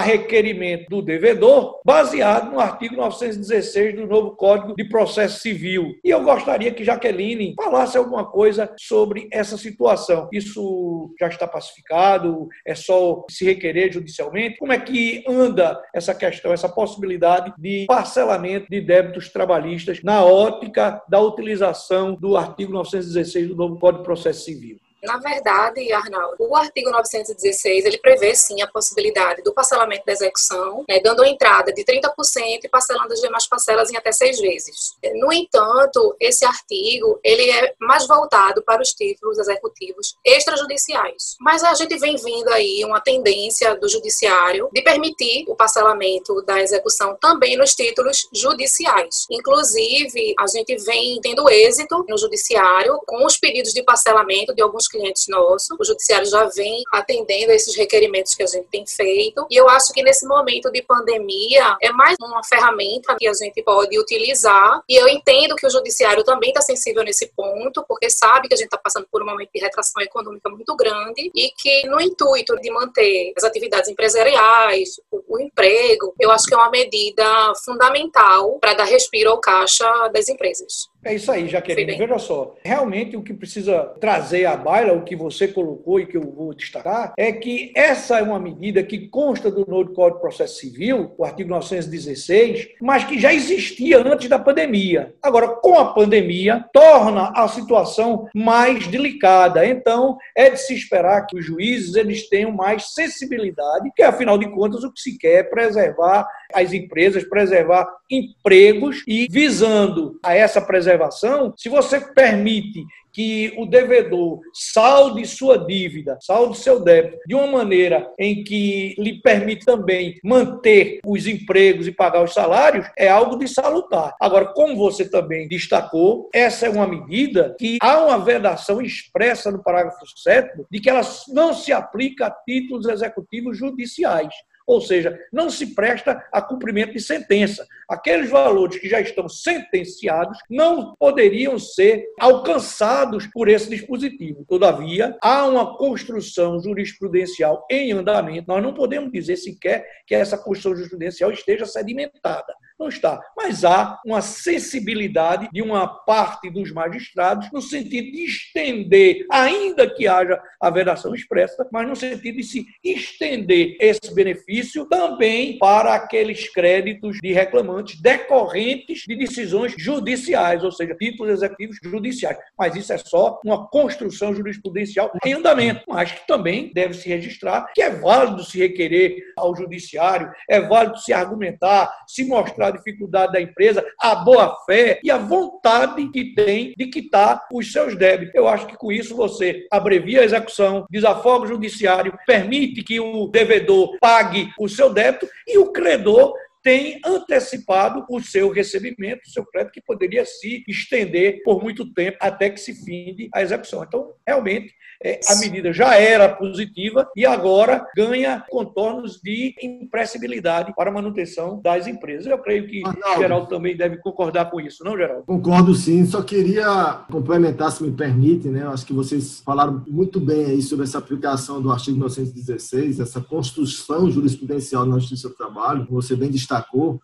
requerimento 0.00 0.88
do 0.88 1.02
devedor, 1.02 1.80
baseado 1.84 2.50
no 2.50 2.60
artigo 2.60 2.96
916 2.96 3.96
do 3.96 4.06
novo 4.06 4.36
Código 4.36 4.74
de 4.74 4.84
Processo 4.84 5.40
Civil. 5.40 5.94
E 6.04 6.10
eu 6.10 6.22
gostaria 6.22 6.72
que 6.72 6.84
Jaqueline 6.84 7.54
falasse 7.56 7.96
alguma 7.96 8.24
coisa 8.24 8.72
sobre 8.78 9.28
essa 9.32 9.56
situação. 9.56 10.28
Isso 10.32 11.14
já 11.18 11.28
está 11.28 11.46
pacificado? 11.46 12.48
É 12.66 12.74
só 12.74 13.24
se 13.30 13.44
requerer 13.44 13.92
judicialmente? 13.92 14.58
Como 14.58 14.72
é 14.72 14.78
que 14.78 15.24
anda 15.28 15.80
essa 15.94 16.14
questão, 16.14 16.52
essa 16.52 16.68
possibilidade 16.68 17.52
de 17.58 17.84
parcelamento 17.86 18.66
de 18.70 18.80
débitos 18.80 19.28
trabalhistas 19.28 20.02
na 20.02 20.24
ótica 20.24 20.77
da 21.08 21.20
utilização 21.20 22.14
do 22.14 22.36
artigo 22.36 22.72
916 22.72 23.48
do 23.48 23.56
novo 23.56 23.78
Código 23.78 24.02
de 24.02 24.06
Processo 24.06 24.44
Civil? 24.44 24.78
Na 25.02 25.18
verdade, 25.18 25.92
Arnaldo, 25.92 26.36
o 26.40 26.56
artigo 26.56 26.90
916 26.90 27.84
ele 27.84 27.98
prevê 27.98 28.34
sim 28.34 28.60
a 28.62 28.66
possibilidade 28.66 29.42
do 29.42 29.52
parcelamento 29.52 30.04
da 30.04 30.12
execução, 30.12 30.84
né, 30.88 31.00
dando 31.00 31.24
entrada 31.24 31.72
de 31.72 31.84
30% 31.84 32.64
e 32.64 32.68
parcelando 32.68 33.12
as 33.12 33.20
demais 33.20 33.46
parcelas 33.46 33.90
em 33.90 33.96
até 33.96 34.10
seis 34.10 34.40
vezes. 34.40 34.96
No 35.14 35.32
entanto, 35.32 36.16
esse 36.20 36.44
artigo 36.44 37.20
ele 37.22 37.48
é 37.50 37.74
mais 37.80 38.06
voltado 38.06 38.62
para 38.62 38.82
os 38.82 38.90
títulos 38.90 39.38
executivos 39.38 40.16
extrajudiciais. 40.24 41.36
Mas 41.40 41.62
a 41.62 41.74
gente 41.74 41.96
vem 41.96 42.16
vendo 42.16 42.48
aí 42.48 42.84
uma 42.84 43.00
tendência 43.00 43.76
do 43.76 43.88
judiciário 43.88 44.68
de 44.72 44.82
permitir 44.82 45.44
o 45.48 45.54
parcelamento 45.54 46.42
da 46.42 46.60
execução 46.60 47.16
também 47.20 47.56
nos 47.56 47.74
títulos 47.74 48.28
judiciais. 48.32 49.26
Inclusive, 49.30 50.34
a 50.38 50.46
gente 50.46 50.76
vem 50.84 51.20
tendo 51.20 51.48
êxito 51.48 52.04
no 52.08 52.18
judiciário 52.18 52.98
com 53.06 53.24
os 53.24 53.36
pedidos 53.36 53.72
de 53.72 53.82
parcelamento 53.82 54.54
de 54.54 54.62
alguns 54.62 54.87
clientes 54.88 55.26
nossos. 55.28 55.68
O 55.78 55.84
judiciário 55.84 56.26
já 56.26 56.44
vem 56.46 56.82
atendendo 56.92 57.52
a 57.52 57.54
esses 57.54 57.76
requerimentos 57.76 58.34
que 58.34 58.42
a 58.42 58.46
gente 58.46 58.68
tem 58.68 58.86
feito. 58.86 59.46
E 59.50 59.56
eu 59.56 59.68
acho 59.68 59.92
que 59.92 60.02
nesse 60.02 60.26
momento 60.26 60.70
de 60.70 60.82
pandemia 60.82 61.76
é 61.80 61.90
mais 61.92 62.16
uma 62.20 62.42
ferramenta 62.44 63.16
que 63.18 63.28
a 63.28 63.32
gente 63.32 63.62
pode 63.62 63.98
utilizar. 63.98 64.82
E 64.88 64.96
eu 64.96 65.08
entendo 65.08 65.54
que 65.56 65.66
o 65.66 65.70
judiciário 65.70 66.24
também 66.24 66.50
está 66.50 66.60
sensível 66.60 67.02
nesse 67.04 67.28
ponto, 67.28 67.84
porque 67.88 68.10
sabe 68.10 68.48
que 68.48 68.54
a 68.54 68.56
gente 68.56 68.66
está 68.66 68.78
passando 68.78 69.06
por 69.10 69.22
um 69.22 69.26
momento 69.26 69.50
de 69.54 69.60
retração 69.60 70.02
econômica 70.02 70.48
muito 70.48 70.74
grande 70.76 71.30
e 71.34 71.50
que 71.50 71.86
no 71.86 72.00
intuito 72.00 72.56
de 72.56 72.70
manter 72.70 73.32
as 73.36 73.44
atividades 73.44 73.88
empresariais, 73.88 75.00
o, 75.10 75.38
emprego, 75.38 76.14
eu 76.18 76.30
acho 76.30 76.46
que 76.46 76.54
é 76.54 76.56
uma 76.56 76.70
medida 76.70 77.24
fundamental 77.64 78.58
para 78.58 78.74
dar 78.74 78.84
respiro 78.84 79.30
ao 79.30 79.40
caixa 79.40 79.86
das 80.08 80.28
empresas. 80.28 80.88
É 81.04 81.14
isso 81.14 81.30
aí, 81.30 81.48
Jaqueline. 81.48 81.96
Veja 81.96 82.18
só, 82.18 82.56
realmente 82.64 83.16
o 83.16 83.22
que 83.22 83.32
precisa 83.32 83.94
trazer 84.00 84.46
à 84.46 84.56
baila, 84.56 84.92
o 84.92 85.04
que 85.04 85.14
você 85.14 85.46
colocou 85.46 86.00
e 86.00 86.06
que 86.06 86.16
eu 86.16 86.22
vou 86.22 86.52
destacar, 86.52 87.14
é 87.16 87.30
que 87.32 87.72
essa 87.74 88.18
é 88.18 88.22
uma 88.22 88.38
medida 88.38 88.82
que 88.82 89.08
consta 89.08 89.50
do 89.50 89.64
novo 89.66 89.92
Código 89.92 90.16
de 90.16 90.22
Processo 90.22 90.56
Civil, 90.56 91.12
o 91.16 91.24
artigo 91.24 91.50
916, 91.50 92.68
mas 92.80 93.04
que 93.04 93.18
já 93.18 93.32
existia 93.32 93.98
antes 93.98 94.28
da 94.28 94.38
pandemia. 94.38 95.14
Agora, 95.22 95.48
com 95.48 95.78
a 95.78 95.92
pandemia, 95.92 96.64
torna 96.72 97.32
a 97.34 97.46
situação 97.46 98.28
mais 98.34 98.86
delicada. 98.88 99.64
Então, 99.64 100.18
é 100.36 100.50
de 100.50 100.60
se 100.60 100.74
esperar 100.74 101.26
que 101.26 101.38
os 101.38 101.44
juízes 101.44 101.94
eles 101.94 102.28
tenham 102.28 102.50
mais 102.50 102.92
sensibilidade, 102.92 103.92
que 103.94 104.02
afinal 104.02 104.36
de 104.36 104.50
contas 104.50 104.82
o 104.82 104.92
que 104.92 105.00
se 105.00 105.16
quer 105.16 105.38
é 105.38 105.42
preservar 105.42 106.26
as 106.52 106.72
empresas, 106.72 107.22
preservar 107.24 107.86
empregos 108.10 109.04
e 109.06 109.28
visando 109.30 110.18
a 110.22 110.34
essa 110.34 110.60
preservação 110.60 110.87
preservação, 110.88 111.52
se 111.56 111.68
você 111.68 112.00
permite 112.00 112.84
que 113.12 113.52
o 113.58 113.66
devedor 113.66 114.40
salde 114.54 115.26
sua 115.26 115.58
dívida, 115.58 116.16
salde 116.20 116.56
seu 116.56 116.80
débito 116.80 117.18
de 117.26 117.34
uma 117.34 117.46
maneira 117.46 118.10
em 118.18 118.44
que 118.44 118.94
lhe 118.98 119.20
permite 119.20 119.64
também 119.64 120.18
manter 120.22 121.00
os 121.04 121.26
empregos 121.26 121.86
e 121.86 121.92
pagar 121.92 122.22
os 122.22 122.32
salários, 122.32 122.86
é 122.96 123.08
algo 123.08 123.36
de 123.36 123.48
salutar. 123.48 124.14
Agora, 124.20 124.46
como 124.46 124.76
você 124.76 125.08
também 125.08 125.48
destacou, 125.48 126.28
essa 126.32 126.66
é 126.66 126.70
uma 126.70 126.86
medida 126.86 127.56
que 127.58 127.78
há 127.82 128.04
uma 128.04 128.18
vedação 128.18 128.80
expressa 128.80 129.50
no 129.50 129.62
parágrafo 129.62 130.06
7 130.16 130.64
de 130.70 130.80
que 130.80 130.88
ela 130.88 131.02
não 131.28 131.52
se 131.52 131.72
aplica 131.72 132.26
a 132.26 132.30
títulos 132.30 132.86
executivos 132.86 133.58
judiciais 133.58 134.32
ou 134.68 134.82
seja, 134.82 135.18
não 135.32 135.48
se 135.48 135.74
presta 135.74 136.22
a 136.30 136.42
cumprimento 136.42 136.92
de 136.92 137.00
sentença. 137.00 137.66
Aqueles 137.88 138.28
valores 138.28 138.78
que 138.78 138.86
já 138.86 139.00
estão 139.00 139.26
sentenciados 139.26 140.38
não 140.50 140.94
poderiam 140.98 141.58
ser 141.58 142.04
alcançados 142.20 143.26
por 143.28 143.48
esse 143.48 143.70
dispositivo. 143.70 144.44
Todavia, 144.46 145.16
há 145.22 145.46
uma 145.46 145.78
construção 145.78 146.60
jurisprudencial 146.60 147.66
em 147.70 147.92
andamento. 147.92 148.46
Nós 148.46 148.62
não 148.62 148.74
podemos 148.74 149.10
dizer 149.10 149.36
sequer 149.36 149.86
que 150.06 150.14
essa 150.14 150.36
construção 150.36 150.76
jurisprudencial 150.76 151.32
esteja 151.32 151.64
sedimentada. 151.64 152.52
Não 152.78 152.88
está. 152.88 153.20
Mas 153.36 153.64
há 153.64 153.98
uma 154.06 154.22
sensibilidade 154.22 155.48
de 155.52 155.60
uma 155.60 155.86
parte 155.86 156.48
dos 156.48 156.70
magistrados 156.72 157.50
no 157.52 157.60
sentido 157.60 158.12
de 158.12 158.24
estender, 158.24 159.26
ainda 159.30 159.88
que 159.88 160.06
haja 160.06 160.40
a 160.60 160.70
vedação 160.70 161.14
expressa, 161.14 161.68
mas 161.72 161.88
no 161.88 161.96
sentido 161.96 162.36
de 162.36 162.44
se 162.44 162.66
estender 162.84 163.76
esse 163.80 164.14
benefício 164.14 164.86
também 164.86 165.58
para 165.58 165.94
aqueles 165.94 166.48
créditos 166.52 167.18
de 167.20 167.32
reclamantes 167.32 168.00
decorrentes 168.00 169.02
de 169.06 169.16
decisões 169.16 169.74
judiciais, 169.76 170.62
ou 170.62 170.70
seja, 170.70 170.94
títulos 170.94 171.32
executivos 171.32 171.78
judiciais. 171.82 172.38
Mas 172.56 172.76
isso 172.76 172.92
é 172.92 172.98
só 172.98 173.40
uma 173.44 173.66
construção 173.68 174.34
jurisprudencial 174.34 175.10
em 175.24 175.32
andamento, 175.32 175.82
mas 175.88 176.12
que 176.12 176.26
também 176.26 176.72
deve 176.72 176.94
se 176.94 177.08
registrar 177.08 177.66
que 177.74 177.82
é 177.82 177.90
válido 177.90 178.44
se 178.44 178.58
requerer 178.58 179.16
ao 179.36 179.56
judiciário, 179.56 180.30
é 180.48 180.60
válido 180.60 180.98
se 180.98 181.12
argumentar, 181.12 181.92
se 182.06 182.24
mostrar 182.24 182.67
a 182.68 182.76
dificuldade 182.76 183.32
da 183.32 183.40
empresa, 183.40 183.84
a 184.00 184.14
boa-fé 184.14 185.00
e 185.02 185.10
a 185.10 185.18
vontade 185.18 186.08
que 186.10 186.34
tem 186.34 186.74
de 186.76 186.86
quitar 186.86 187.46
os 187.52 187.72
seus 187.72 187.96
débitos. 187.96 188.34
Eu 188.34 188.48
acho 188.48 188.66
que 188.66 188.76
com 188.76 188.92
isso 188.92 189.16
você 189.16 189.66
abrevia 189.70 190.20
a 190.20 190.24
execução, 190.24 190.86
desafoga 190.90 191.44
o 191.44 191.48
judiciário, 191.48 192.16
permite 192.26 192.82
que 192.82 193.00
o 193.00 193.26
devedor 193.28 193.96
pague 194.00 194.50
o 194.58 194.68
seu 194.68 194.92
débito 194.92 195.28
e 195.46 195.58
o 195.58 195.72
credor 195.72 196.34
tem 196.62 197.00
antecipado 197.04 198.04
o 198.10 198.20
seu 198.20 198.50
recebimento, 198.50 199.22
o 199.26 199.30
seu 199.30 199.44
crédito, 199.44 199.72
que 199.72 199.80
poderia 199.80 200.24
se 200.24 200.64
estender 200.68 201.42
por 201.42 201.62
muito 201.62 201.92
tempo 201.92 202.16
até 202.20 202.50
que 202.50 202.60
se 202.60 202.74
finde 202.84 203.28
a 203.34 203.42
execução. 203.42 203.84
Então, 203.84 204.12
realmente, 204.26 204.74
é, 205.02 205.20
a 205.28 205.36
medida 205.36 205.72
já 205.72 205.94
era 205.94 206.28
positiva 206.28 207.08
e 207.16 207.24
agora 207.24 207.86
ganha 207.96 208.44
contornos 208.50 209.20
de 209.22 209.54
impressibilidade 209.62 210.74
para 210.74 210.90
a 210.90 210.92
manutenção 210.92 211.60
das 211.62 211.86
empresas. 211.86 212.26
Eu 212.26 212.38
creio 212.38 212.66
que 212.66 212.82
o 212.84 213.18
Geraldo 213.18 213.48
também 213.48 213.76
deve 213.76 213.98
concordar 213.98 214.50
com 214.50 214.60
isso, 214.60 214.82
não, 214.82 214.96
Geraldo? 214.96 215.24
Concordo 215.24 215.74
sim, 215.74 216.04
só 216.04 216.22
queria 216.22 217.04
complementar, 217.10 217.70
se 217.70 217.82
me 217.82 217.92
permite, 217.92 218.48
né? 218.48 218.62
Eu 218.62 218.70
acho 218.70 218.84
que 218.84 218.92
vocês 218.92 219.40
falaram 219.44 219.84
muito 219.86 220.18
bem 220.18 220.46
aí 220.46 220.62
sobre 220.62 220.84
essa 220.84 220.98
aplicação 220.98 221.62
do 221.62 221.70
artigo 221.70 221.98
916, 221.98 222.98
essa 222.98 223.20
construção 223.20 224.10
jurisprudencial 224.10 224.84
na 224.84 224.98
Justiça 224.98 225.28
do 225.28 225.34
Trabalho, 225.34 225.86
você 225.88 226.16
bem 226.16 226.30
destacou, 226.30 226.47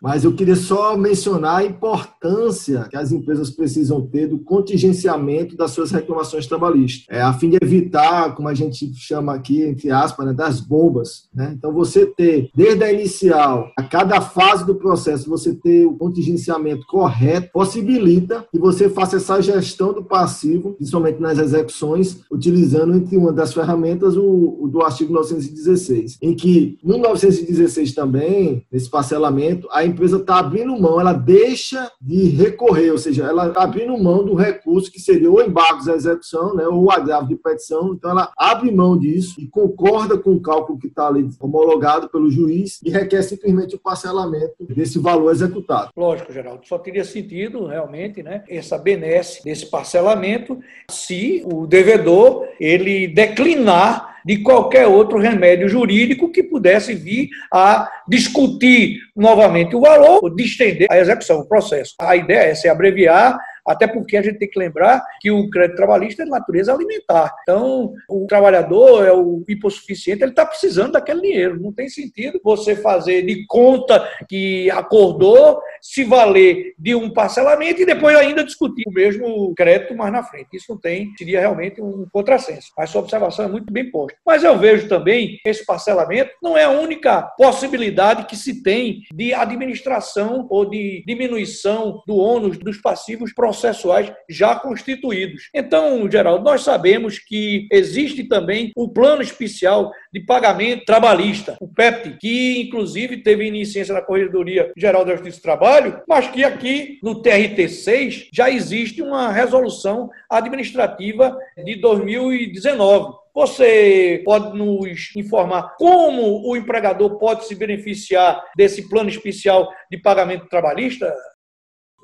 mas 0.00 0.24
eu 0.24 0.34
queria 0.34 0.56
só 0.56 0.96
mencionar 0.96 1.58
a 1.58 1.64
importância 1.64 2.86
que 2.90 2.96
as 2.96 3.12
empresas 3.12 3.50
precisam 3.50 4.00
ter 4.02 4.26
do 4.26 4.38
contingenciamento 4.38 5.56
das 5.56 5.70
suas 5.70 5.90
reclamações 5.90 6.46
trabalhistas, 6.46 7.06
é, 7.08 7.20
a 7.20 7.32
fim 7.32 7.50
de 7.50 7.58
evitar 7.62 7.84
evitar, 7.84 8.34
como 8.34 8.48
a 8.48 8.54
gente 8.54 8.92
chama 8.94 9.34
aqui, 9.34 9.62
entre 9.62 9.90
aspas, 9.90 10.26
né, 10.26 10.32
das 10.32 10.60
bombas. 10.60 11.28
Né? 11.34 11.54
Então, 11.56 11.72
você 11.72 12.06
ter, 12.06 12.50
desde 12.54 12.82
a 12.82 12.92
inicial, 12.92 13.70
a 13.76 13.82
cada 13.82 14.20
fase 14.20 14.64
do 14.66 14.74
processo, 14.74 15.28
você 15.28 15.54
ter 15.54 15.86
o 15.86 15.94
contingenciamento 15.94 16.86
correto, 16.86 17.50
possibilita 17.52 18.46
que 18.50 18.58
você 18.58 18.88
faça 18.88 19.16
essa 19.16 19.40
gestão 19.40 19.92
do 19.92 20.04
passivo, 20.04 20.72
principalmente 20.74 21.20
nas 21.20 21.38
execuções, 21.38 22.20
utilizando 22.30 22.94
entre 22.94 23.16
uma 23.16 23.32
das 23.32 23.52
ferramentas 23.52 24.16
o, 24.16 24.58
o 24.60 24.68
do 24.68 24.82
artigo 24.82 25.12
916, 25.12 26.18
em 26.20 26.34
que 26.34 26.78
no 26.82 26.98
916 26.98 27.94
também, 27.94 28.64
nesse 28.70 28.88
parcelamento 28.88 29.33
parcelamento, 29.34 29.68
a 29.70 29.84
empresa 29.84 30.18
está 30.18 30.38
abrindo 30.38 30.78
mão, 30.78 31.00
ela 31.00 31.12
deixa 31.12 31.90
de 32.00 32.28
recorrer, 32.28 32.90
ou 32.90 32.98
seja, 32.98 33.24
ela 33.24 33.48
está 33.48 33.62
abrindo 33.62 33.96
mão 33.98 34.24
do 34.24 34.34
recurso 34.34 34.90
que 34.90 35.00
seria 35.00 35.30
o 35.30 35.42
embargo 35.42 35.84
da 35.84 35.94
execução, 35.94 36.54
né, 36.54 36.66
ou 36.66 36.84
o 36.84 36.90
agravo 36.90 37.28
de 37.28 37.36
petição. 37.36 37.94
Então, 37.94 38.10
ela 38.10 38.32
abre 38.36 38.70
mão 38.70 38.98
disso 38.98 39.40
e 39.40 39.46
concorda 39.48 40.16
com 40.16 40.32
o 40.32 40.40
cálculo 40.40 40.78
que 40.78 40.86
está 40.86 41.08
ali 41.08 41.28
homologado 41.40 42.08
pelo 42.08 42.30
juiz 42.30 42.80
e 42.82 42.90
requer 42.90 43.22
simplesmente 43.22 43.74
o 43.74 43.78
parcelamento 43.78 44.64
desse 44.70 44.98
valor 44.98 45.32
executado. 45.32 45.90
Lógico, 45.96 46.32
Geraldo, 46.32 46.66
só 46.66 46.78
teria 46.78 47.04
sentido 47.04 47.66
realmente 47.66 48.22
né, 48.22 48.44
essa 48.48 48.78
benesse 48.78 49.42
desse 49.42 49.66
parcelamento 49.66 50.58
se 50.90 51.42
o 51.44 51.66
devedor 51.66 52.46
ele 52.60 53.08
declinar 53.08 54.13
de 54.24 54.38
qualquer 54.38 54.86
outro 54.86 55.18
remédio 55.18 55.68
jurídico 55.68 56.30
que 56.30 56.42
pudesse 56.42 56.94
vir 56.94 57.28
a 57.52 57.90
discutir 58.08 58.98
novamente 59.14 59.76
o 59.76 59.80
valor 59.80 60.20
ou 60.22 60.30
de 60.30 60.44
estender 60.44 60.86
a 60.90 60.98
execução, 60.98 61.40
o 61.40 61.48
processo. 61.48 61.94
A 62.00 62.16
ideia 62.16 62.50
é 62.50 62.54
se 62.54 62.68
abreviar 62.68 63.38
até 63.66 63.86
porque 63.86 64.16
a 64.16 64.22
gente 64.22 64.38
tem 64.38 64.48
que 64.48 64.58
lembrar 64.58 65.02
que 65.20 65.30
o 65.30 65.48
crédito 65.48 65.76
trabalhista 65.76 66.22
é 66.22 66.24
de 66.24 66.30
natureza 66.30 66.72
alimentar. 66.72 67.34
Então, 67.42 67.94
o 68.08 68.26
trabalhador 68.26 69.06
é 69.06 69.12
o 69.12 69.42
hipossuficiente, 69.48 70.22
ele 70.22 70.32
está 70.32 70.44
precisando 70.44 70.92
daquele 70.92 71.22
dinheiro. 71.22 71.60
Não 71.60 71.72
tem 71.72 71.88
sentido 71.88 72.40
você 72.44 72.76
fazer 72.76 73.22
de 73.22 73.46
conta 73.46 74.06
que 74.28 74.70
acordou, 74.70 75.60
se 75.84 76.02
valer 76.02 76.72
de 76.78 76.94
um 76.94 77.10
parcelamento 77.10 77.82
e 77.82 77.86
depois 77.86 78.16
ainda 78.16 78.42
discutir 78.42 78.84
o 78.86 78.92
mesmo 78.92 79.54
crédito 79.54 79.94
mais 79.94 80.10
na 80.10 80.22
frente. 80.22 80.48
Isso 80.54 80.64
não 80.70 80.78
tem, 80.78 81.12
seria 81.18 81.40
realmente 81.40 81.82
um 81.82 82.06
contrassenso. 82.10 82.72
A 82.78 82.86
sua 82.86 83.02
observação 83.02 83.44
é 83.44 83.48
muito 83.48 83.70
bem 83.70 83.90
posta. 83.90 84.16
Mas 84.24 84.42
eu 84.42 84.58
vejo 84.58 84.88
também 84.88 85.38
que 85.42 85.48
esse 85.48 85.64
parcelamento 85.66 86.30
não 86.42 86.56
é 86.56 86.64
a 86.64 86.70
única 86.70 87.22
possibilidade 87.36 88.24
que 88.24 88.34
se 88.34 88.62
tem 88.62 89.02
de 89.12 89.34
administração 89.34 90.46
ou 90.48 90.64
de 90.64 91.04
diminuição 91.06 92.02
do 92.06 92.16
ônus 92.16 92.56
dos 92.56 92.78
passivos 92.78 93.34
processuais 93.34 94.10
já 94.28 94.54
constituídos. 94.56 95.50
Então, 95.54 96.10
Geraldo, 96.10 96.44
nós 96.44 96.62
sabemos 96.62 97.18
que 97.18 97.68
existe 97.70 98.24
também 98.24 98.72
o 98.74 98.88
plano 98.88 99.20
especial 99.20 99.92
de 100.14 100.20
pagamento 100.20 100.84
trabalhista, 100.84 101.56
o 101.60 101.66
PEPT, 101.66 102.18
que 102.20 102.62
inclusive 102.62 103.16
teve 103.16 103.44
iniciência 103.44 103.92
na 103.92 104.00
Corregedoria 104.00 104.72
Geral 104.76 105.04
da 105.04 105.16
Justiça 105.16 105.40
do 105.40 105.42
Trabalho, 105.42 106.00
mas 106.06 106.28
que 106.28 106.44
aqui 106.44 107.00
no 107.02 107.20
TRT6 107.20 108.28
já 108.32 108.48
existe 108.48 109.02
uma 109.02 109.32
resolução 109.32 110.08
administrativa 110.30 111.36
de 111.64 111.74
2019. 111.80 113.12
Você 113.34 114.22
pode 114.24 114.56
nos 114.56 115.10
informar 115.16 115.74
como 115.76 116.48
o 116.48 116.56
empregador 116.56 117.18
pode 117.18 117.46
se 117.46 117.56
beneficiar 117.56 118.40
desse 118.56 118.88
plano 118.88 119.08
especial 119.08 119.68
de 119.90 119.98
pagamento 119.98 120.46
trabalhista? 120.46 121.12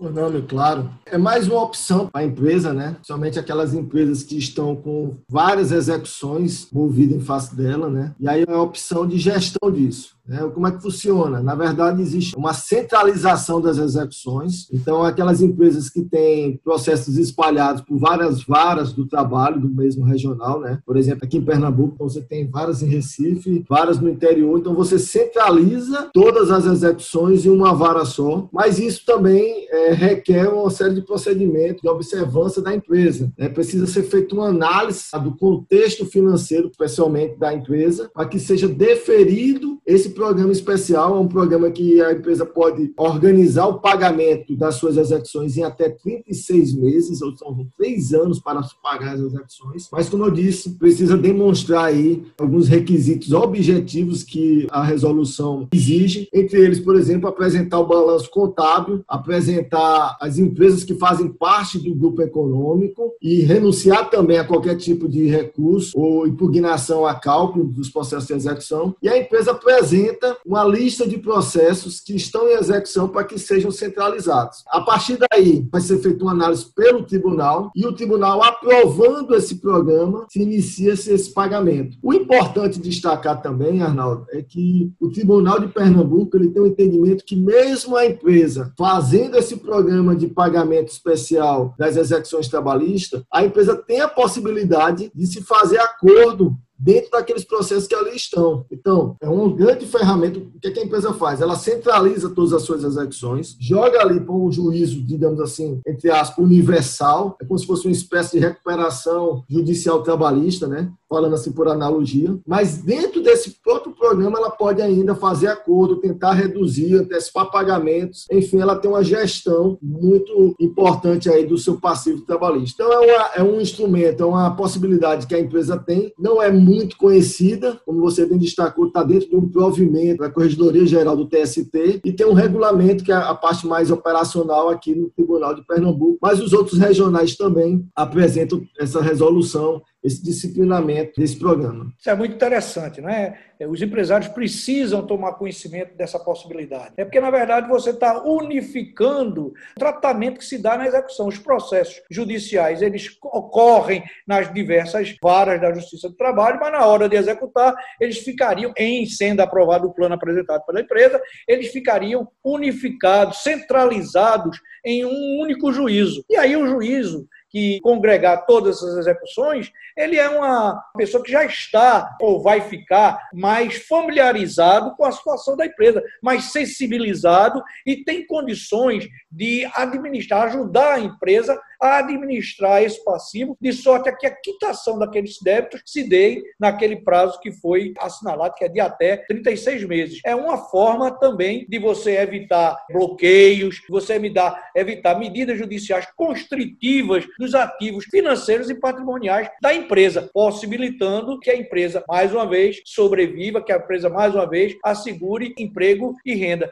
O 0.01 0.09
nome, 0.09 0.41
claro. 0.41 0.89
É 1.05 1.19
mais 1.19 1.47
uma 1.47 1.63
opção 1.63 2.07
para 2.07 2.23
a 2.23 2.25
empresa, 2.25 2.73
né? 2.73 2.97
Somente 3.03 3.39
aquelas 3.39 3.75
empresas 3.75 4.23
que 4.23 4.39
estão 4.39 4.75
com 4.75 5.19
várias 5.29 5.73
execuções 5.73 6.69
movidas 6.73 7.19
em 7.19 7.21
face 7.21 7.55
dela, 7.55 7.91
né? 7.91 8.15
E 8.19 8.27
aí 8.27 8.43
é 8.49 8.51
a 8.51 8.63
opção 8.63 9.07
de 9.07 9.19
gestão 9.19 9.71
disso. 9.71 10.17
Né? 10.31 10.49
Como 10.55 10.65
é 10.69 10.71
que 10.71 10.81
funciona? 10.81 11.43
Na 11.43 11.57
verdade, 11.57 12.01
existe 12.01 12.37
uma 12.37 12.55
centralização 12.55 13.61
das 13.61 13.79
execuções. 13.79 14.69
Então, 14.73 15.03
aquelas 15.03 15.43
empresas 15.43 15.91
que 15.91 16.03
têm 16.03 16.57
processos 16.63 17.19
espalhados 17.19 17.83
por 17.83 17.99
várias 17.99 18.45
varas 18.45 18.93
do 18.93 19.09
trabalho 19.09 19.61
do 19.61 19.69
mesmo 19.69 20.05
regional, 20.05 20.61
né? 20.61 20.79
Por 20.87 20.97
exemplo, 20.97 21.25
aqui 21.25 21.39
em 21.39 21.45
Pernambuco, 21.45 21.95
então 21.95 22.09
você 22.09 22.21
tem 22.21 22.49
várias 22.49 22.81
em 22.81 22.87
Recife, 22.87 23.65
várias 23.69 23.99
no 23.99 24.09
interior. 24.09 24.57
Então, 24.57 24.73
você 24.73 25.01
centraliza 25.01 26.09
todas 26.15 26.53
as 26.53 26.65
execuções 26.65 27.45
em 27.45 27.51
uma 27.51 27.75
vara 27.75 28.05
só. 28.05 28.49
Mas 28.53 28.79
isso 28.79 29.05
também 29.05 29.67
é, 29.69 29.93
requer 29.93 30.47
uma 30.47 30.71
série 30.71 30.95
de 30.95 31.03
procedimentos 31.03 31.83
de 31.83 31.89
observância 31.89 32.63
da 32.63 32.73
empresa. 32.73 33.33
Né? 33.37 33.49
Precisa 33.49 33.85
ser 33.89 34.05
feita 34.05 34.37
uma 34.37 34.47
análise 34.47 35.07
do 35.25 35.37
contexto 35.37 36.07
financeiro, 36.07 36.69
especialmente 36.69 37.37
da 37.37 37.53
empresa, 37.53 38.09
para 38.15 38.27
que 38.27 38.39
seja 38.39 38.69
deferido 38.69 39.80
esse 39.91 40.11
programa 40.11 40.53
especial 40.53 41.17
é 41.17 41.19
um 41.19 41.27
programa 41.27 41.69
que 41.69 42.01
a 42.01 42.13
empresa 42.13 42.47
pode 42.47 42.93
organizar 42.97 43.67
o 43.67 43.81
pagamento 43.81 44.55
das 44.55 44.77
suas 44.77 44.97
execuções 44.97 45.57
em 45.57 45.65
até 45.65 45.89
36 45.89 46.75
meses, 46.75 47.21
ou 47.21 47.37
são 47.37 47.67
três 47.77 48.15
anos 48.15 48.39
para 48.39 48.63
pagar 48.81 49.15
as 49.15 49.21
execuções. 49.21 49.89
Mas, 49.91 50.09
como 50.09 50.25
eu 50.25 50.31
disse, 50.31 50.71
precisa 50.71 51.17
demonstrar 51.17 51.87
aí 51.87 52.23
alguns 52.39 52.69
requisitos 52.69 53.33
objetivos 53.33 54.23
que 54.23 54.69
a 54.71 54.85
resolução 54.85 55.67
exige. 55.73 56.29
Entre 56.33 56.61
eles, 56.61 56.79
por 56.79 56.95
exemplo, 56.95 57.29
apresentar 57.29 57.81
o 57.81 57.87
balanço 57.87 58.31
contábil, 58.31 59.03
apresentar 59.09 60.17
as 60.21 60.39
empresas 60.39 60.85
que 60.85 60.95
fazem 60.95 61.29
parte 61.29 61.81
do 61.81 61.95
grupo 61.97 62.23
econômico 62.23 63.13
e 63.21 63.41
renunciar 63.41 64.09
também 64.09 64.39
a 64.39 64.45
qualquer 64.45 64.77
tipo 64.77 65.09
de 65.09 65.27
recurso 65.27 65.99
ou 65.99 66.29
impugnação 66.29 67.05
a 67.05 67.15
cálculo 67.15 67.65
dos 67.65 67.89
processos 67.89 68.29
de 68.29 68.35
execução. 68.35 68.95
E 69.03 69.09
a 69.09 69.19
empresa 69.19 69.51
apresenta 69.51 69.80
apresenta 69.81 70.37
uma 70.45 70.63
lista 70.63 71.09
de 71.09 71.17
processos 71.17 72.01
que 72.01 72.15
estão 72.15 72.49
em 72.49 72.53
execução 72.53 73.09
para 73.09 73.25
que 73.25 73.39
sejam 73.39 73.71
centralizados. 73.71 74.63
A 74.69 74.81
partir 74.83 75.19
daí, 75.31 75.67
vai 75.73 75.81
ser 75.81 75.99
feita 75.99 76.23
uma 76.23 76.33
análise 76.33 76.67
pelo 76.75 77.03
tribunal 77.03 77.71
e 77.75 77.87
o 77.87 77.93
tribunal 77.93 78.43
aprovando 78.43 79.35
esse 79.35 79.57
programa, 79.57 80.27
se 80.31 80.43
inicia-se 80.43 81.11
esse 81.11 81.33
pagamento. 81.33 81.97
O 82.03 82.13
importante 82.13 82.79
destacar 82.79 83.41
também, 83.41 83.83
Arnaldo, 83.83 84.27
é 84.31 84.43
que 84.43 84.93
o 85.01 85.09
Tribunal 85.09 85.61
de 85.61 85.69
Pernambuco 85.69 86.37
ele 86.37 86.51
tem 86.51 86.63
um 86.63 86.67
entendimento 86.67 87.25
que 87.25 87.37
mesmo 87.37 87.97
a 87.97 88.05
empresa 88.05 88.73
fazendo 88.77 89.37
esse 89.37 89.57
programa 89.57 90.15
de 90.15 90.27
pagamento 90.27 90.89
especial 90.89 91.75
das 91.79 91.97
execuções 91.97 92.49
trabalhistas, 92.49 93.23
a 93.33 93.45
empresa 93.45 93.77
tem 93.77 94.01
a 94.01 94.09
possibilidade 94.09 95.11
de 95.15 95.27
se 95.27 95.43
fazer 95.43 95.79
acordo 95.79 96.57
dentro 96.81 97.11
daqueles 97.11 97.45
processos 97.45 97.87
que 97.87 97.95
ali 97.95 98.17
estão. 98.17 98.65
Então, 98.71 99.17
é 99.21 99.29
uma 99.29 99.55
grande 99.55 99.87
ferramenta. 99.87 100.39
O 100.39 100.61
que, 100.61 100.69
é 100.69 100.71
que 100.71 100.81
a 100.81 100.85
empresa 100.85 101.13
faz? 101.13 101.41
Ela 101.41 101.57
centraliza 101.57 102.31
todas 102.31 102.53
as 102.53 102.63
suas 102.63 102.83
execuções, 102.83 103.57
joga 103.61 104.01
ali 104.01 104.21
para 104.21 104.35
um 104.35 104.51
juízo, 104.51 105.03
digamos 105.03 105.41
assim, 105.41 105.81
entre 105.87 106.11
aspas, 106.11 106.45
universal, 106.45 107.37
é 107.41 107.45
como 107.45 107.59
se 107.59 107.67
fosse 107.67 107.87
uma 107.87 107.93
espécie 107.93 108.39
de 108.39 108.47
recuperação 108.47 109.45
judicial 109.49 110.03
trabalhista, 110.03 110.67
né? 110.67 110.91
falando 111.11 111.35
assim 111.35 111.51
por 111.51 111.67
analogia, 111.67 112.39
mas 112.47 112.79
dentro 112.79 113.21
desse 113.21 113.51
próprio 113.65 113.93
programa 113.93 114.39
ela 114.39 114.49
pode 114.49 114.81
ainda 114.81 115.13
fazer 115.13 115.49
acordo, 115.49 115.97
tentar 115.97 116.35
reduzir, 116.35 116.95
antecipar 116.95 117.51
pagamentos, 117.51 118.27
enfim, 118.31 118.61
ela 118.61 118.77
tem 118.77 118.89
uma 118.89 119.03
gestão 119.03 119.77
muito 119.83 120.55
importante 120.61 121.29
aí 121.29 121.45
do 121.45 121.59
seu 121.59 121.81
passivo 121.81 122.21
trabalhista. 122.21 122.81
Então 122.81 122.93
é, 122.93 123.01
uma, 123.01 123.31
é 123.35 123.43
um 123.43 123.61
instrumento, 123.61 124.23
é 124.23 124.27
uma 124.27 124.55
possibilidade 124.55 125.27
que 125.27 125.35
a 125.35 125.41
empresa 125.41 125.77
tem, 125.77 126.13
não 126.17 126.41
é 126.41 126.53
muito 126.53 126.70
conhecida, 126.97 127.81
como 127.85 128.01
você 128.01 128.27
bem 128.27 128.39
destacou, 128.39 128.87
está 128.87 129.03
dentro 129.03 129.29
de 129.29 129.37
um 129.37 129.49
provimento 129.49 130.21
da 130.21 130.31
Corregedoria 130.31 130.87
Geral 130.87 131.17
do 131.17 131.27
TST 131.27 132.01
e 132.05 132.13
tem 132.13 132.27
um 132.27 132.33
regulamento 132.33 133.05
que 133.05 133.13
é 133.13 133.15
a 133.15 133.35
parte 133.35 133.67
mais 133.67 133.91
operacional 133.91 134.69
aqui 134.69 134.95
no 134.95 135.11
Tribunal 135.11 135.55
de 135.55 135.65
Pernambuco, 135.67 136.19
mas 136.21 136.41
os 136.41 136.53
outros 136.53 136.79
regionais 136.79 137.37
também 137.37 137.87
apresentam 137.95 138.63
essa 138.79 139.01
resolução 139.01 139.83
esse 140.03 140.23
disciplinamento 140.23 141.21
desse 141.21 141.39
programa. 141.39 141.93
Isso 141.99 142.09
é 142.09 142.15
muito 142.15 142.35
interessante, 142.35 143.01
não 143.01 143.11
é? 143.11 143.39
é 143.59 143.67
os 143.67 143.83
empresários 143.83 144.29
precisam 144.29 145.07
tomar 145.07 145.35
conhecimento 145.35 145.95
dessa 145.95 146.19
possibilidade. 146.19 146.95
É 146.97 147.05
porque, 147.05 147.21
na 147.21 147.31
verdade, 147.31 147.69
você 147.69 147.91
está 147.91 148.23
unificando 148.23 149.49
o 149.49 149.79
tratamento 149.79 150.39
que 150.39 150.45
se 150.45 150.57
dá 150.57 150.77
na 150.77 150.87
execução. 150.87 151.29
Os 151.29 151.39
processos 151.39 152.01
judiciais, 152.11 152.81
eles 152.81 153.17
ocorrem 153.23 154.03
nas 154.27 154.53
diversas 154.53 155.15
varas 155.23 155.61
da 155.61 155.73
Justiça 155.75 156.09
do 156.09 156.17
Trabalho, 156.17 156.59
mas 156.59 156.73
na 156.73 156.87
hora 156.87 157.09
de 157.09 157.17
executar, 157.17 157.75
eles 158.01 158.19
ficariam, 158.19 158.73
em 158.79 159.05
sendo 159.05 159.41
aprovado 159.41 159.87
o 159.87 159.95
plano 159.95 160.15
apresentado 160.15 160.65
pela 160.65 160.81
empresa, 160.81 161.21
eles 161.47 161.69
ficariam 161.69 162.27
unificados, 162.43 163.43
centralizados 163.43 164.59
em 164.85 165.05
um 165.05 165.41
único 165.43 165.73
juízo. 165.73 166.25
E 166.31 166.37
aí 166.37 166.57
o 166.57 166.67
juízo 166.67 167.29
que 167.51 167.81
congregar 167.81 168.47
todas 168.47 168.77
essas 168.77 168.99
execuções, 168.99 169.73
ele 169.97 170.17
é 170.17 170.29
uma 170.29 170.81
pessoa 170.97 171.23
que 171.23 171.31
já 171.31 171.45
está 171.45 172.17
ou 172.21 172.43
vai 172.43 172.61
ficar 172.61 173.29
mais 173.35 173.77
familiarizado 173.87 174.95
com 174.97 175.05
a 175.05 175.13
situação 175.13 175.57
da 175.57 175.67
empresa, 175.67 176.03
mais 176.23 176.45
sensibilizado 176.45 177.63
e 177.85 178.05
tem 178.05 178.27
condições 178.27 179.09
de 179.31 179.69
administrar, 179.75 180.47
ajudar 180.47 180.95
a 180.95 181.01
empresa 181.01 181.61
a 181.81 181.99
administrar 181.99 182.83
esse 182.83 183.03
passivo, 183.03 183.57
de 183.61 183.73
sorte 183.73 184.09
a 184.09 184.15
que 184.15 184.27
a 184.27 184.31
quitação 184.31 184.99
daqueles 184.99 185.39
débitos 185.43 185.81
se 185.87 186.07
dê 186.07 186.43
naquele 186.59 186.97
prazo 186.97 187.41
que 187.41 187.51
foi 187.51 187.95
assinalado, 187.99 188.55
que 188.55 188.65
é 188.65 188.69
de 188.69 188.81
até 188.81 189.17
36 189.17 189.85
meses. 189.85 190.21
É 190.25 190.35
uma 190.35 190.59
forma 190.59 191.11
também 191.11 191.67
de 191.69 191.79
você 191.79 192.19
evitar 192.19 192.77
bloqueios, 192.93 193.81
você 193.89 194.15
evitar, 194.15 194.71
evitar 194.77 195.19
medidas 195.19 195.59
judiciais 195.59 196.07
constritivas 196.15 197.27
dos 197.41 197.55
ativos 197.55 198.05
financeiros 198.05 198.69
e 198.69 198.75
patrimoniais 198.75 199.51
da 199.63 199.75
empresa, 199.75 200.29
possibilitando 200.33 201.41
que 201.41 201.51
a 201.51 201.57
empresa, 201.57 202.05
mais 202.07 202.33
uma 202.35 202.47
vez, 202.47 202.83
sobreviva, 202.85 203.65
que 203.65 203.73
a 203.73 203.79
empresa, 203.79 204.11
mais 204.11 204.35
uma 204.35 204.47
vez, 204.47 204.77
assegure 204.85 205.55
emprego 205.59 206.15
e 206.25 206.35
renda. 206.35 206.71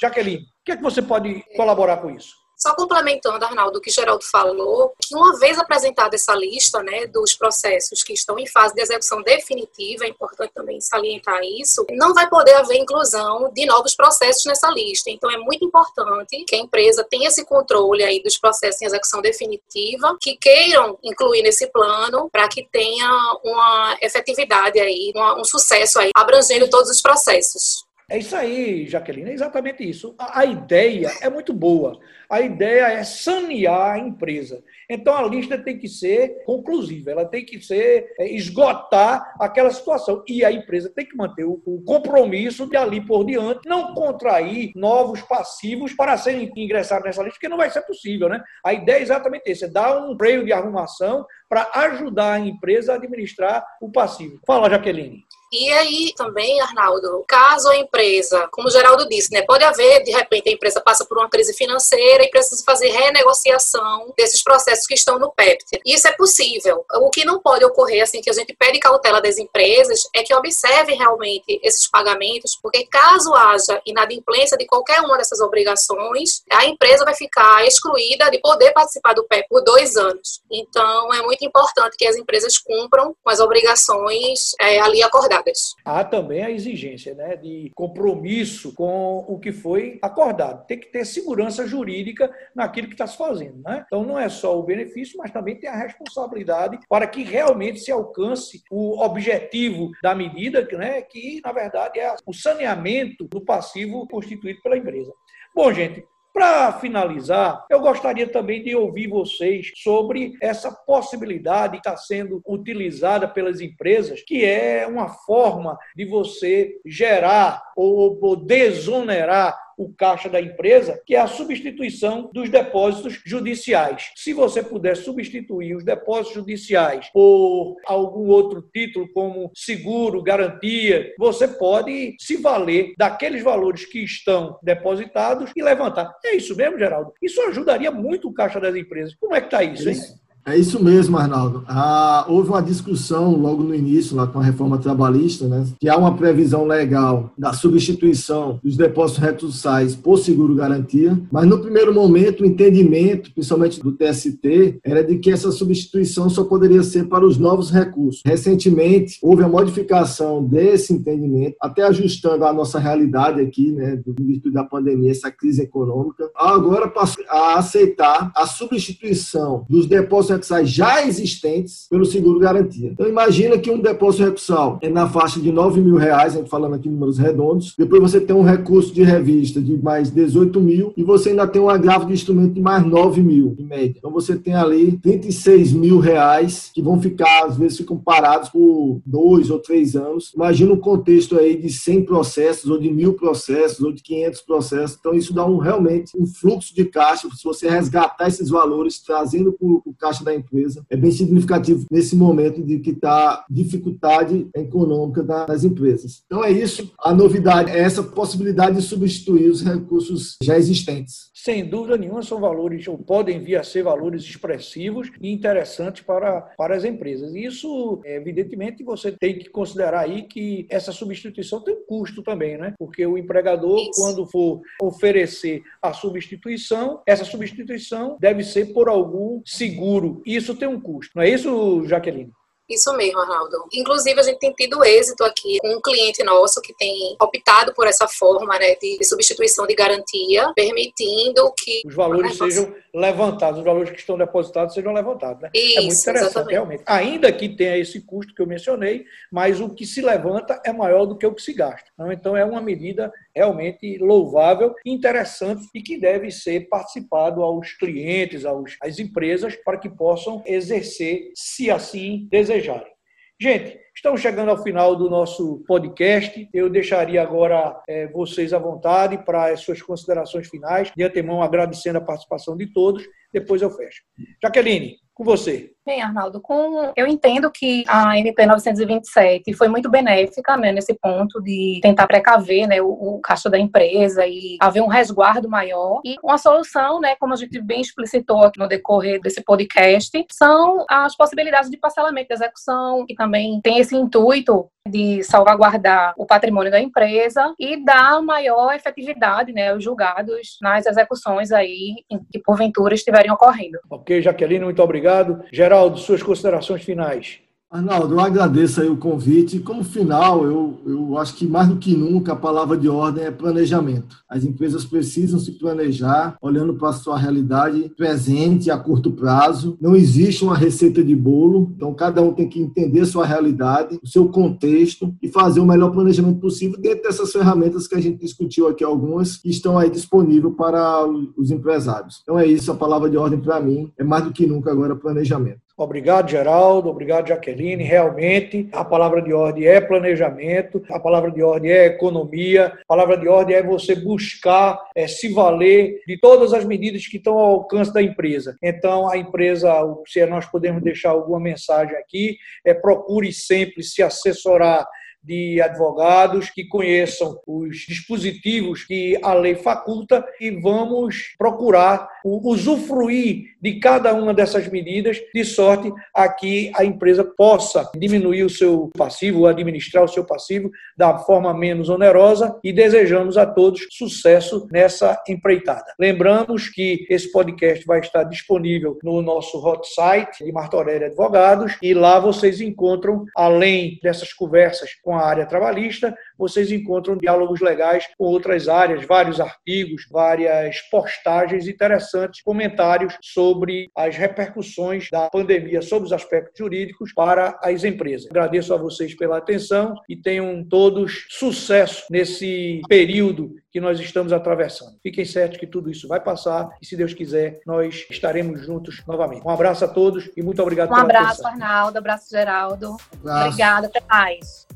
Jaqueline, 0.00 0.44
o 0.44 0.64
que 0.64 0.72
é 0.72 0.76
que 0.76 0.82
você 0.82 1.02
pode 1.02 1.44
colaborar 1.54 1.98
com 1.98 2.10
isso? 2.10 2.34
Só 2.66 2.74
complementando, 2.74 3.44
Arnaldo, 3.44 3.78
o 3.78 3.80
que 3.80 3.92
Geraldo 3.92 4.24
falou, 4.24 4.92
que 5.00 5.14
uma 5.14 5.38
vez 5.38 5.56
apresentada 5.56 6.16
essa 6.16 6.34
lista 6.34 6.82
né, 6.82 7.06
dos 7.06 7.32
processos 7.32 8.02
que 8.02 8.12
estão 8.12 8.36
em 8.40 8.46
fase 8.48 8.74
de 8.74 8.82
execução 8.82 9.22
definitiva, 9.22 10.04
é 10.04 10.08
importante 10.08 10.50
também 10.52 10.80
salientar 10.80 11.40
isso, 11.44 11.86
não 11.92 12.12
vai 12.12 12.28
poder 12.28 12.54
haver 12.54 12.76
inclusão 12.76 13.52
de 13.54 13.64
novos 13.66 13.94
processos 13.94 14.44
nessa 14.46 14.68
lista. 14.70 15.08
Então, 15.10 15.30
é 15.30 15.36
muito 15.36 15.64
importante 15.64 16.44
que 16.44 16.56
a 16.56 16.58
empresa 16.58 17.06
tenha 17.08 17.28
esse 17.28 17.44
controle 17.44 18.02
aí 18.02 18.20
dos 18.20 18.36
processos 18.36 18.82
em 18.82 18.86
execução 18.86 19.22
definitiva, 19.22 20.16
que 20.20 20.36
queiram 20.36 20.98
incluir 21.04 21.42
nesse 21.42 21.68
plano 21.68 22.28
para 22.32 22.48
que 22.48 22.66
tenha 22.68 23.08
uma 23.44 23.96
efetividade 24.02 24.80
aí, 24.80 25.12
um 25.38 25.44
sucesso 25.44 26.00
aí, 26.00 26.10
abrangendo 26.16 26.68
todos 26.68 26.90
os 26.90 27.00
processos. 27.00 27.85
É 28.08 28.18
isso 28.18 28.36
aí, 28.36 28.86
Jaqueline, 28.86 29.30
é 29.30 29.34
exatamente 29.34 29.82
isso. 29.82 30.14
A, 30.16 30.42
a, 30.42 30.44
ideia 30.44 31.10
é 31.20 31.28
muito 31.28 31.52
boa. 31.52 31.98
A 32.30 32.40
ideia 32.40 32.92
é 32.92 33.02
sanear 33.02 33.94
a 33.94 33.98
empresa. 33.98 34.62
Então 34.88 35.12
a 35.12 35.22
lista 35.26 35.58
tem 35.58 35.76
que 35.76 35.88
ser 35.88 36.44
conclusiva, 36.44 37.10
ela 37.10 37.24
tem 37.24 37.44
que 37.44 37.60
ser 37.60 38.14
é, 38.16 38.28
esgotar 38.32 39.34
aquela 39.40 39.70
situação. 39.70 40.22
E 40.28 40.44
a 40.44 40.52
empresa 40.52 40.88
tem 40.88 41.04
que 41.04 41.16
manter 41.16 41.42
o, 41.42 41.60
o, 41.66 41.82
compromisso 41.82 42.68
de 42.68 42.76
ali 42.76 43.04
por 43.04 43.24
diante 43.24 43.68
não 43.68 43.92
contrair 43.92 44.70
novos 44.76 45.20
passivos 45.22 45.92
para 45.92 46.16
serem 46.16 46.52
ingressados 46.56 47.06
nessa 47.06 47.24
lista, 47.24 47.34
porque 47.34 47.48
não 47.48 47.56
vai 47.56 47.70
ser 47.70 47.82
possível, 47.82 48.28
né? 48.28 48.40
A 48.64 48.72
ideia 48.72 48.98
é 48.98 49.02
exatamente 49.02 49.50
essa, 49.50 49.64
é 49.64 49.68
dar 49.68 50.08
um 50.08 50.16
freio 50.16 50.44
de 50.44 50.52
arrumação 50.52 51.26
para 51.48 51.68
ajudar 51.74 52.34
a 52.34 52.38
empresa 52.38 52.92
a 52.92 52.96
administrar 52.96 53.66
o 53.80 53.90
passivo. 53.90 54.38
Fala, 54.46 54.70
Jaqueline. 54.70 55.24
E 55.52 55.70
aí 55.72 56.12
também, 56.16 56.60
Arnaldo, 56.60 57.24
caso 57.26 57.68
a 57.68 57.76
empresa, 57.76 58.48
como 58.50 58.66
o 58.66 58.70
Geraldo 58.70 59.08
disse, 59.08 59.32
né, 59.32 59.42
pode 59.42 59.62
haver, 59.62 60.02
de 60.02 60.10
repente, 60.10 60.48
a 60.48 60.52
empresa 60.52 60.80
passa 60.80 61.04
por 61.04 61.18
uma 61.18 61.28
crise 61.28 61.54
financeira 61.54 62.24
e 62.24 62.30
precisa 62.30 62.62
fazer 62.64 62.88
renegociação 62.88 64.12
desses 64.16 64.42
processos 64.42 64.86
que 64.86 64.94
estão 64.94 65.18
no 65.18 65.30
PEPT. 65.32 65.80
Isso 65.84 66.08
é 66.08 66.12
possível. 66.12 66.84
O 66.94 67.10
que 67.10 67.24
não 67.24 67.40
pode 67.40 67.64
ocorrer, 67.64 68.02
assim, 68.02 68.20
que 68.20 68.30
a 68.30 68.32
gente 68.32 68.54
pede 68.54 68.80
cautela 68.80 69.20
das 69.20 69.38
empresas, 69.38 70.02
é 70.14 70.22
que 70.22 70.34
observem 70.34 70.98
realmente 70.98 71.60
esses 71.62 71.88
pagamentos, 71.88 72.58
porque 72.60 72.86
caso 72.86 73.32
haja 73.34 73.80
inadimplência 73.86 74.56
de 74.56 74.66
qualquer 74.66 75.00
uma 75.00 75.16
dessas 75.16 75.40
obrigações, 75.40 76.42
a 76.50 76.66
empresa 76.66 77.04
vai 77.04 77.14
ficar 77.14 77.64
excluída 77.66 78.30
de 78.30 78.38
poder 78.40 78.72
participar 78.72 79.14
do 79.14 79.24
PEP 79.24 79.46
por 79.48 79.62
dois 79.62 79.96
anos. 79.96 80.42
Então, 80.50 81.14
é 81.14 81.22
muito 81.22 81.44
importante 81.44 81.96
que 81.96 82.06
as 82.06 82.16
empresas 82.16 82.58
cumpram 82.58 83.14
com 83.22 83.30
as 83.30 83.38
obrigações 83.38 84.54
é, 84.60 84.80
ali 84.80 85.02
acordadas 85.02 85.35
Há 85.84 86.04
também 86.04 86.42
a 86.42 86.50
exigência 86.50 87.14
né, 87.14 87.36
de 87.36 87.70
compromisso 87.74 88.74
com 88.74 89.24
o 89.28 89.38
que 89.38 89.52
foi 89.52 89.98
acordado. 90.02 90.66
Tem 90.66 90.78
que 90.78 90.90
ter 90.90 91.04
segurança 91.04 91.66
jurídica 91.66 92.30
naquilo 92.54 92.88
que 92.88 92.94
está 92.94 93.06
se 93.06 93.16
fazendo. 93.16 93.62
Né? 93.62 93.84
Então, 93.86 94.04
não 94.04 94.18
é 94.18 94.28
só 94.28 94.58
o 94.58 94.62
benefício, 94.62 95.18
mas 95.18 95.30
também 95.30 95.58
tem 95.58 95.68
a 95.68 95.76
responsabilidade 95.76 96.78
para 96.88 97.06
que 97.06 97.22
realmente 97.22 97.80
se 97.80 97.90
alcance 97.92 98.62
o 98.70 99.02
objetivo 99.02 99.90
da 100.02 100.14
medida, 100.14 100.66
né, 100.72 101.02
que, 101.02 101.40
na 101.44 101.52
verdade, 101.52 101.98
é 101.98 102.14
o 102.26 102.32
saneamento 102.32 103.24
do 103.28 103.40
passivo 103.40 104.06
constituído 104.08 104.60
pela 104.62 104.76
empresa. 104.76 105.12
Bom, 105.54 105.72
gente, 105.72 106.06
para 106.36 106.70
finalizar, 106.74 107.64
eu 107.70 107.80
gostaria 107.80 108.28
também 108.28 108.62
de 108.62 108.76
ouvir 108.76 109.06
vocês 109.06 109.72
sobre 109.76 110.34
essa 110.42 110.70
possibilidade 110.70 111.72
que 111.72 111.88
está 111.88 111.96
sendo 111.96 112.42
utilizada 112.46 113.26
pelas 113.26 113.62
empresas, 113.62 114.20
que 114.20 114.44
é 114.44 114.86
uma 114.86 115.08
forma 115.08 115.78
de 115.96 116.04
você 116.04 116.78
gerar 116.84 117.62
ou 117.74 118.36
desonerar 118.36 119.58
o 119.76 119.92
caixa 119.92 120.28
da 120.28 120.40
empresa, 120.40 121.00
que 121.04 121.14
é 121.14 121.20
a 121.20 121.26
substituição 121.26 122.30
dos 122.32 122.48
depósitos 122.48 123.20
judiciais. 123.24 124.10
Se 124.16 124.32
você 124.32 124.62
puder 124.62 124.96
substituir 124.96 125.76
os 125.76 125.84
depósitos 125.84 126.34
judiciais 126.34 127.10
por 127.12 127.76
algum 127.86 128.28
outro 128.28 128.62
título, 128.72 129.08
como 129.12 129.50
seguro, 129.54 130.22
garantia, 130.22 131.12
você 131.18 131.46
pode 131.46 132.16
se 132.18 132.36
valer 132.36 132.94
daqueles 132.96 133.42
valores 133.42 133.84
que 133.84 134.02
estão 134.02 134.58
depositados 134.62 135.50
e 135.56 135.62
levantar. 135.62 136.12
É 136.24 136.36
isso 136.36 136.56
mesmo, 136.56 136.78
Geraldo? 136.78 137.12
Isso 137.22 137.40
ajudaria 137.42 137.90
muito 137.90 138.28
o 138.28 138.34
caixa 138.34 138.60
das 138.60 138.74
empresas. 138.74 139.14
Como 139.14 139.34
é 139.34 139.40
que 139.40 139.46
está 139.46 139.62
isso, 139.62 139.88
hein? 139.88 139.96
É 140.46 140.56
isso 140.56 140.80
mesmo, 140.80 141.18
Arnaldo. 141.18 141.64
Ah, 141.66 142.24
houve 142.28 142.50
uma 142.50 142.62
discussão 142.62 143.34
logo 143.34 143.64
no 143.64 143.74
início, 143.74 144.14
lá 144.14 144.28
com 144.28 144.38
a 144.38 144.44
reforma 144.44 144.78
trabalhista, 144.78 145.48
né, 145.48 145.66
que 145.80 145.88
há 145.88 145.96
uma 145.96 146.16
previsão 146.16 146.64
legal 146.64 147.32
da 147.36 147.52
substituição 147.52 148.60
dos 148.62 148.76
depósitos 148.76 149.20
recursais 149.20 149.96
por 149.96 150.18
seguro-garantia, 150.18 151.20
mas 151.32 151.48
no 151.48 151.58
primeiro 151.58 151.92
momento 151.92 152.44
o 152.44 152.46
entendimento, 152.46 153.32
principalmente 153.34 153.82
do 153.82 153.90
TST, 153.90 154.78
era 154.84 155.02
de 155.02 155.18
que 155.18 155.32
essa 155.32 155.50
substituição 155.50 156.30
só 156.30 156.44
poderia 156.44 156.84
ser 156.84 157.08
para 157.08 157.26
os 157.26 157.38
novos 157.38 157.72
recursos. 157.72 158.22
Recentemente, 158.24 159.18
houve 159.20 159.42
a 159.42 159.48
modificação 159.48 160.44
desse 160.44 160.92
entendimento, 160.92 161.56
até 161.60 161.82
ajustando 161.82 162.44
a 162.44 162.52
nossa 162.52 162.78
realidade 162.78 163.40
aqui, 163.40 163.72
né, 163.72 163.96
do 163.96 164.14
virtude 164.16 164.54
da 164.54 164.62
pandemia, 164.62 165.10
essa 165.10 165.28
crise 165.28 165.62
econômica. 165.62 166.30
Agora 166.36 166.86
passou 166.86 167.24
a 167.28 167.58
aceitar 167.58 168.30
a 168.36 168.46
substituição 168.46 169.66
dos 169.68 169.86
depósitos 169.86 170.35
recursais 170.36 170.70
já 170.70 171.04
existentes 171.06 171.86
pelo 171.90 172.04
seguro 172.04 172.38
garantia. 172.38 172.90
Então 172.92 173.08
imagina 173.08 173.58
que 173.58 173.70
um 173.70 173.80
depósito 173.80 174.24
recursal 174.24 174.78
é 174.82 174.88
na 174.88 175.08
faixa 175.08 175.40
de 175.40 175.50
9 175.50 175.80
mil 175.80 175.96
reais, 175.96 176.38
falando 176.48 176.74
aqui 176.74 176.88
em 176.88 176.92
números 176.92 177.18
redondos, 177.18 177.74
depois 177.76 178.00
você 178.00 178.20
tem 178.20 178.34
um 178.34 178.42
recurso 178.42 178.92
de 178.92 179.02
revista 179.02 179.60
de 179.60 179.76
mais 179.76 180.10
18 180.10 180.60
mil 180.60 180.92
e 180.96 181.02
você 181.02 181.30
ainda 181.30 181.46
tem 181.46 181.60
um 181.60 181.68
agravo 181.68 182.06
de 182.06 182.12
instrumento 182.12 182.54
de 182.54 182.60
mais 182.60 182.84
9 182.84 183.22
mil, 183.22 183.54
em 183.58 183.64
média. 183.64 183.94
Então 183.98 184.10
você 184.10 184.36
tem 184.36 184.54
ali 184.54 184.98
36 184.98 185.72
mil 185.72 185.98
reais 185.98 186.70
que 186.72 186.82
vão 186.82 187.00
ficar, 187.00 187.44
às 187.44 187.56
vezes 187.56 187.78
ficam 187.78 187.96
parados 187.96 188.48
por 188.48 189.00
dois 189.04 189.50
ou 189.50 189.58
três 189.58 189.96
anos. 189.96 190.32
Imagina 190.34 190.72
um 190.72 190.78
contexto 190.78 191.38
aí 191.38 191.56
de 191.56 191.70
100 191.70 192.04
processos 192.04 192.70
ou 192.70 192.78
de 192.78 192.90
mil 192.90 193.14
processos 193.14 193.80
ou 193.80 193.92
de 193.92 194.02
500 194.02 194.40
processos. 194.42 194.96
Então 194.98 195.14
isso 195.14 195.32
dá 195.32 195.46
um, 195.46 195.58
realmente 195.58 196.12
um 196.18 196.26
fluxo 196.26 196.74
de 196.74 196.84
caixa, 196.84 197.28
se 197.34 197.44
você 197.44 197.68
resgatar 197.68 198.28
esses 198.28 198.48
valores, 198.48 199.00
trazendo 199.00 199.52
para 199.52 199.66
o 199.66 199.94
caixa 199.98 200.24
da 200.26 200.34
empresa 200.34 200.84
é 200.90 200.96
bem 200.96 201.10
significativo 201.10 201.86
nesse 201.90 202.14
momento 202.16 202.62
de 202.62 202.80
que 202.80 202.90
está 202.90 203.44
dificuldade 203.48 204.48
econômica 204.54 205.22
das 205.22 205.64
empresas. 205.64 206.22
Então 206.26 206.44
é 206.44 206.50
isso. 206.50 206.92
A 206.98 207.14
novidade 207.14 207.70
é 207.70 207.78
essa 207.78 208.02
possibilidade 208.02 208.76
de 208.76 208.82
substituir 208.82 209.48
os 209.48 209.62
recursos 209.62 210.36
já 210.42 210.56
existentes. 210.56 211.30
Sem 211.32 211.64
dúvida 211.64 211.96
nenhuma, 211.96 212.22
são 212.22 212.40
valores, 212.40 212.88
ou 212.88 212.98
podem 212.98 213.38
vir 213.38 213.56
a 213.56 213.62
ser 213.62 213.84
valores 213.84 214.24
expressivos 214.24 215.10
e 215.20 215.30
interessantes 215.30 216.02
para, 216.02 216.40
para 216.58 216.74
as 216.74 216.84
empresas. 216.84 217.34
Isso, 217.34 218.00
evidentemente, 218.04 218.82
você 218.82 219.12
tem 219.12 219.38
que 219.38 219.48
considerar 219.48 220.00
aí 220.00 220.24
que 220.24 220.66
essa 220.68 220.90
substituição 220.90 221.62
tem 221.62 221.74
um 221.74 221.86
custo 221.86 222.20
também, 222.22 222.58
né? 222.58 222.74
Porque 222.76 223.06
o 223.06 223.16
empregador, 223.16 223.78
isso. 223.78 223.92
quando 223.94 224.26
for 224.26 224.60
oferecer 224.82 225.62
a 225.80 225.92
substituição, 225.92 227.00
essa 227.06 227.24
substituição 227.24 228.16
deve 228.20 228.42
ser 228.42 228.72
por 228.72 228.88
algum 228.88 229.40
seguro 229.44 230.15
isso 230.24 230.54
tem 230.54 230.68
um 230.68 230.80
custo. 230.80 231.12
Não 231.14 231.22
é 231.22 231.28
isso, 231.28 231.84
Jaqueline? 231.86 232.32
Isso 232.68 232.92
mesmo, 232.96 233.20
Arnaldo. 233.20 233.56
Inclusive, 233.72 234.18
a 234.18 234.22
gente 234.24 234.38
tem 234.40 234.52
tido 234.52 234.84
êxito 234.84 235.22
aqui 235.22 235.58
com 235.60 235.68
um 235.68 235.80
cliente 235.80 236.22
nosso 236.24 236.60
que 236.60 236.74
tem 236.76 237.16
optado 237.20 237.72
por 237.74 237.86
essa 237.86 238.08
forma 238.08 238.58
né, 238.58 238.74
de, 238.74 239.04
substituição 239.04 239.66
de 239.66 239.74
garantia, 239.74 240.52
permitindo 240.54 241.52
que. 241.56 241.82
Os 241.86 241.94
valores 241.94 242.36
sejam 242.36 242.74
levantados, 242.92 243.60
os 243.60 243.64
valores 243.64 243.90
que 243.90 244.00
estão 244.00 244.18
depositados 244.18 244.74
sejam 244.74 244.92
levantados. 244.92 245.42
Né? 245.42 245.50
Isso, 245.54 245.78
é 245.78 245.82
muito 245.82 246.00
interessante, 246.00 246.30
exatamente. 246.30 246.52
realmente. 246.52 246.82
Ainda 246.86 247.32
que 247.32 247.48
tenha 247.48 247.78
esse 247.78 248.00
custo 248.00 248.34
que 248.34 248.42
eu 248.42 248.46
mencionei, 248.46 249.04
mas 249.30 249.60
o 249.60 249.68
que 249.68 249.86
se 249.86 250.00
levanta 250.00 250.60
é 250.64 250.72
maior 250.72 251.06
do 251.06 251.16
que 251.16 251.26
o 251.26 251.34
que 251.34 251.42
se 251.42 251.52
gasta. 251.52 251.88
Então, 252.10 252.36
é 252.36 252.44
uma 252.44 252.60
medida 252.60 253.12
realmente 253.36 253.98
louvável, 253.98 254.74
interessante 254.84 255.66
e 255.74 255.82
que 255.82 256.00
deve 256.00 256.30
ser 256.30 256.68
participado 256.70 257.42
aos 257.42 257.74
clientes, 257.74 258.46
aos, 258.46 258.76
às 258.82 258.98
empresas, 258.98 259.54
para 259.54 259.78
que 259.78 259.90
possam 259.90 260.42
exercer, 260.46 261.30
se 261.34 261.70
assim 261.70 262.26
desejarem. 262.30 262.96
Gente, 263.38 263.78
estamos 263.94 264.22
chegando 264.22 264.50
ao 264.50 264.62
final 264.62 264.96
do 264.96 265.10
nosso 265.10 265.62
podcast. 265.66 266.48
Eu 266.54 266.70
deixaria 266.70 267.20
agora 267.20 267.78
é, 267.86 268.06
vocês 268.08 268.54
à 268.54 268.58
vontade 268.58 269.18
para 269.18 269.52
as 269.52 269.60
suas 269.60 269.82
considerações 269.82 270.48
finais. 270.48 270.90
De 270.96 271.04
antemão, 271.04 271.42
agradecendo 271.42 271.98
a 271.98 272.00
participação 272.00 272.56
de 272.56 272.72
todos. 272.72 273.04
Depois 273.30 273.60
eu 273.60 273.70
fecho. 273.70 274.02
Jaqueline, 274.42 274.96
com 275.12 275.22
você. 275.22 275.75
Bem, 275.86 276.02
Arnaldo, 276.02 276.40
com... 276.40 276.92
eu 276.96 277.06
entendo 277.06 277.48
que 277.48 277.84
a 277.86 278.18
MP 278.18 278.44
927 278.44 279.52
foi 279.54 279.68
muito 279.68 279.88
benéfica 279.88 280.56
né, 280.56 280.72
nesse 280.72 280.92
ponto 280.94 281.40
de 281.40 281.78
tentar 281.80 282.08
precaver 282.08 282.66
né, 282.66 282.82
o, 282.82 282.88
o 282.88 283.20
caixa 283.20 283.48
da 283.48 283.56
empresa 283.56 284.26
e 284.26 284.56
haver 284.60 284.82
um 284.82 284.88
resguardo 284.88 285.48
maior. 285.48 286.00
E 286.04 286.16
uma 286.24 286.38
solução, 286.38 286.98
né, 286.98 287.14
como 287.20 287.34
a 287.34 287.36
gente 287.36 287.62
bem 287.62 287.80
explicitou 287.80 288.42
aqui 288.42 288.58
no 288.58 288.66
decorrer 288.66 289.20
desse 289.20 289.44
podcast, 289.44 290.26
são 290.32 290.84
as 290.90 291.16
possibilidades 291.16 291.70
de 291.70 291.76
parcelamento 291.76 292.26
de 292.30 292.34
execução, 292.34 293.06
que 293.06 293.14
também 293.14 293.60
tem 293.62 293.78
esse 293.78 293.94
intuito 293.94 294.68
de 294.88 295.22
salvaguardar 295.22 296.14
o 296.16 296.26
patrimônio 296.26 296.70
da 296.70 296.80
empresa 296.80 297.54
e 297.58 297.84
dar 297.84 298.22
maior 298.22 298.74
efetividade 298.74 299.52
né, 299.52 299.70
aos 299.70 299.82
julgados 299.82 300.56
nas 300.62 300.86
execuções 300.86 301.52
aí 301.52 301.96
que 302.30 302.38
porventura 302.40 302.94
estiverem 302.94 303.30
ocorrendo. 303.30 303.78
Ok, 303.90 304.22
Jaqueline, 304.22 304.64
muito 304.64 304.82
obrigado. 304.82 305.42
Geraldo, 305.76 305.98
suas 305.98 306.22
considerações 306.22 306.82
finais. 306.82 307.38
Arnaldo, 307.68 308.14
eu 308.14 308.20
agradeço 308.20 308.80
aí 308.80 308.88
o 308.88 308.96
convite. 308.96 309.58
Como 309.58 309.82
final, 309.82 310.46
eu, 310.46 310.78
eu 310.86 311.18
acho 311.18 311.34
que 311.34 311.46
mais 311.46 311.68
do 311.68 311.76
que 311.76 311.96
nunca 311.96 312.32
a 312.32 312.36
palavra 312.36 312.76
de 312.76 312.88
ordem 312.88 313.24
é 313.24 313.30
planejamento. 313.30 314.16
As 314.30 314.44
empresas 314.44 314.84
precisam 314.84 315.38
se 315.38 315.52
planejar 315.58 316.38
olhando 316.40 316.74
para 316.74 316.90
a 316.90 316.92
sua 316.92 317.18
realidade 317.18 317.92
presente 317.96 318.70
a 318.70 318.78
curto 318.78 319.10
prazo. 319.10 319.76
Não 319.80 319.96
existe 319.96 320.44
uma 320.44 320.56
receita 320.56 321.02
de 321.02 321.14
bolo, 321.14 321.72
então 321.76 321.92
cada 321.92 322.22
um 322.22 322.32
tem 322.32 322.48
que 322.48 322.60
entender 322.60 323.04
sua 323.04 323.26
realidade, 323.26 323.98
o 324.00 324.06
seu 324.06 324.28
contexto 324.28 325.12
e 325.20 325.28
fazer 325.28 325.58
o 325.58 325.66
melhor 325.66 325.90
planejamento 325.90 326.38
possível 326.38 326.80
dentro 326.80 327.02
dessas 327.02 327.32
ferramentas 327.32 327.88
que 327.88 327.96
a 327.96 328.00
gente 328.00 328.20
discutiu 328.20 328.68
aqui, 328.68 328.84
algumas 328.84 329.38
que 329.38 329.50
estão 329.50 329.76
aí 329.76 329.90
disponíveis 329.90 330.54
para 330.56 331.04
os 331.36 331.50
empresários. 331.50 332.20
Então 332.22 332.38
é 332.38 332.46
isso, 332.46 332.70
a 332.70 332.76
palavra 332.76 333.10
de 333.10 333.16
ordem 333.16 333.40
para 333.40 333.60
mim 333.60 333.90
é 333.98 334.04
mais 334.04 334.22
do 334.22 334.32
que 334.32 334.46
nunca 334.46 334.70
agora 334.70 334.94
planejamento. 334.94 335.65
Obrigado, 335.78 336.30
Geraldo. 336.30 336.88
Obrigado, 336.88 337.28
Jaqueline. 337.28 337.84
Realmente, 337.84 338.66
a 338.72 338.82
palavra 338.82 339.20
de 339.20 339.34
ordem 339.34 339.66
é 339.66 339.78
planejamento, 339.78 340.82
a 340.88 340.98
palavra 340.98 341.30
de 341.30 341.42
ordem 341.42 341.70
é 341.70 341.84
economia, 341.84 342.68
a 342.68 342.86
palavra 342.88 343.18
de 343.18 343.28
ordem 343.28 343.56
é 343.56 343.62
você 343.62 343.94
buscar 343.94 344.80
é, 344.94 345.06
se 345.06 345.28
valer 345.28 346.00
de 346.06 346.18
todas 346.18 346.54
as 346.54 346.64
medidas 346.64 347.06
que 347.06 347.18
estão 347.18 347.36
ao 347.38 347.52
alcance 347.52 347.92
da 347.92 348.02
empresa. 348.02 348.56
Então, 348.62 349.06
a 349.10 349.18
empresa, 349.18 349.70
se 350.06 350.24
nós 350.24 350.46
podemos 350.46 350.82
deixar 350.82 351.10
alguma 351.10 351.38
mensagem 351.38 351.94
aqui, 351.96 352.38
é 352.64 352.72
procure 352.72 353.30
sempre 353.30 353.82
se 353.82 354.02
assessorar 354.02 354.86
de 355.26 355.60
advogados 355.60 356.50
que 356.50 356.64
conheçam 356.64 357.36
os 357.46 357.78
dispositivos 357.78 358.84
que 358.84 359.18
a 359.22 359.34
lei 359.34 359.56
faculta 359.56 360.24
e 360.40 360.52
vamos 360.52 361.34
procurar 361.36 362.08
usufruir 362.26 363.56
de 363.62 363.78
cada 363.78 364.12
uma 364.14 364.34
dessas 364.34 364.68
medidas 364.68 365.18
de 365.32 365.44
sorte 365.44 365.92
a 366.14 366.28
que 366.28 366.70
a 366.74 366.84
empresa 366.84 367.24
possa 367.24 367.90
diminuir 367.96 368.42
o 368.42 368.50
seu 368.50 368.90
passivo, 368.96 369.46
administrar 369.46 370.04
o 370.04 370.08
seu 370.08 370.24
passivo 370.24 370.70
da 370.96 371.18
forma 371.18 371.54
menos 371.54 371.88
onerosa 371.88 372.58
e 372.64 372.72
desejamos 372.72 373.36
a 373.36 373.46
todos 373.46 373.86
sucesso 373.90 374.66
nessa 374.70 375.20
empreitada. 375.28 375.86
Lembramos 375.98 376.68
que 376.68 377.06
esse 377.08 377.30
podcast 377.30 377.84
vai 377.86 378.00
estar 378.00 378.24
disponível 378.24 378.98
no 379.02 379.22
nosso 379.22 379.58
hot 379.58 379.86
site 379.94 380.44
de 380.44 380.52
Martorelli 380.52 381.04
Advogados 381.04 381.76
e 381.80 381.94
lá 381.94 382.18
vocês 382.18 382.60
encontram, 382.60 383.24
além 383.36 383.98
dessas 384.02 384.32
conversas 384.32 384.90
com 385.02 385.14
a 385.14 385.24
área 385.24 385.46
trabalhista, 385.46 386.16
vocês 386.38 386.70
encontram 386.70 387.16
diálogos 387.16 387.60
legais 387.60 388.06
com 388.16 388.24
outras 388.24 388.68
áreas, 388.68 389.04
vários 389.06 389.40
artigos, 389.40 390.06
várias 390.10 390.80
postagens 390.90 391.68
interessantes, 391.68 392.42
comentários 392.42 393.16
sobre 393.22 393.90
as 393.96 394.16
repercussões 394.16 395.08
da 395.10 395.28
pandemia 395.30 395.82
sobre 395.82 396.06
os 396.06 396.12
aspectos 396.12 396.58
jurídicos 396.58 397.12
para 397.12 397.58
as 397.62 397.84
empresas. 397.84 398.28
Agradeço 398.30 398.72
a 398.74 398.76
vocês 398.76 399.14
pela 399.14 399.38
atenção 399.38 399.94
e 400.08 400.16
tenham 400.16 400.64
todos 400.64 401.26
sucesso 401.30 402.04
nesse 402.10 402.80
período 402.88 403.54
que 403.70 403.80
nós 403.80 404.00
estamos 404.00 404.32
atravessando. 404.32 404.96
Fiquem 405.02 405.24
certos 405.24 405.58
que 405.58 405.66
tudo 405.66 405.90
isso 405.90 406.08
vai 406.08 406.18
passar 406.20 406.70
e, 406.80 406.86
se 406.86 406.96
Deus 406.96 407.12
quiser, 407.12 407.60
nós 407.66 408.06
estaremos 408.10 408.64
juntos 408.64 409.02
novamente. 409.06 409.46
Um 409.46 409.50
abraço 409.50 409.84
a 409.84 409.88
todos 409.88 410.30
e 410.36 410.42
muito 410.42 410.62
obrigado 410.62 410.88
um 410.88 410.94
pela 410.94 411.02
abraço, 411.02 411.46
atenção. 411.46 411.50
Arnaldo. 411.50 411.98
Abraço, 411.98 412.30
Geraldo. 412.30 412.96
Abraço. 413.20 413.48
Obrigada. 413.48 413.86
Até 413.86 414.00
mais. 414.08 414.66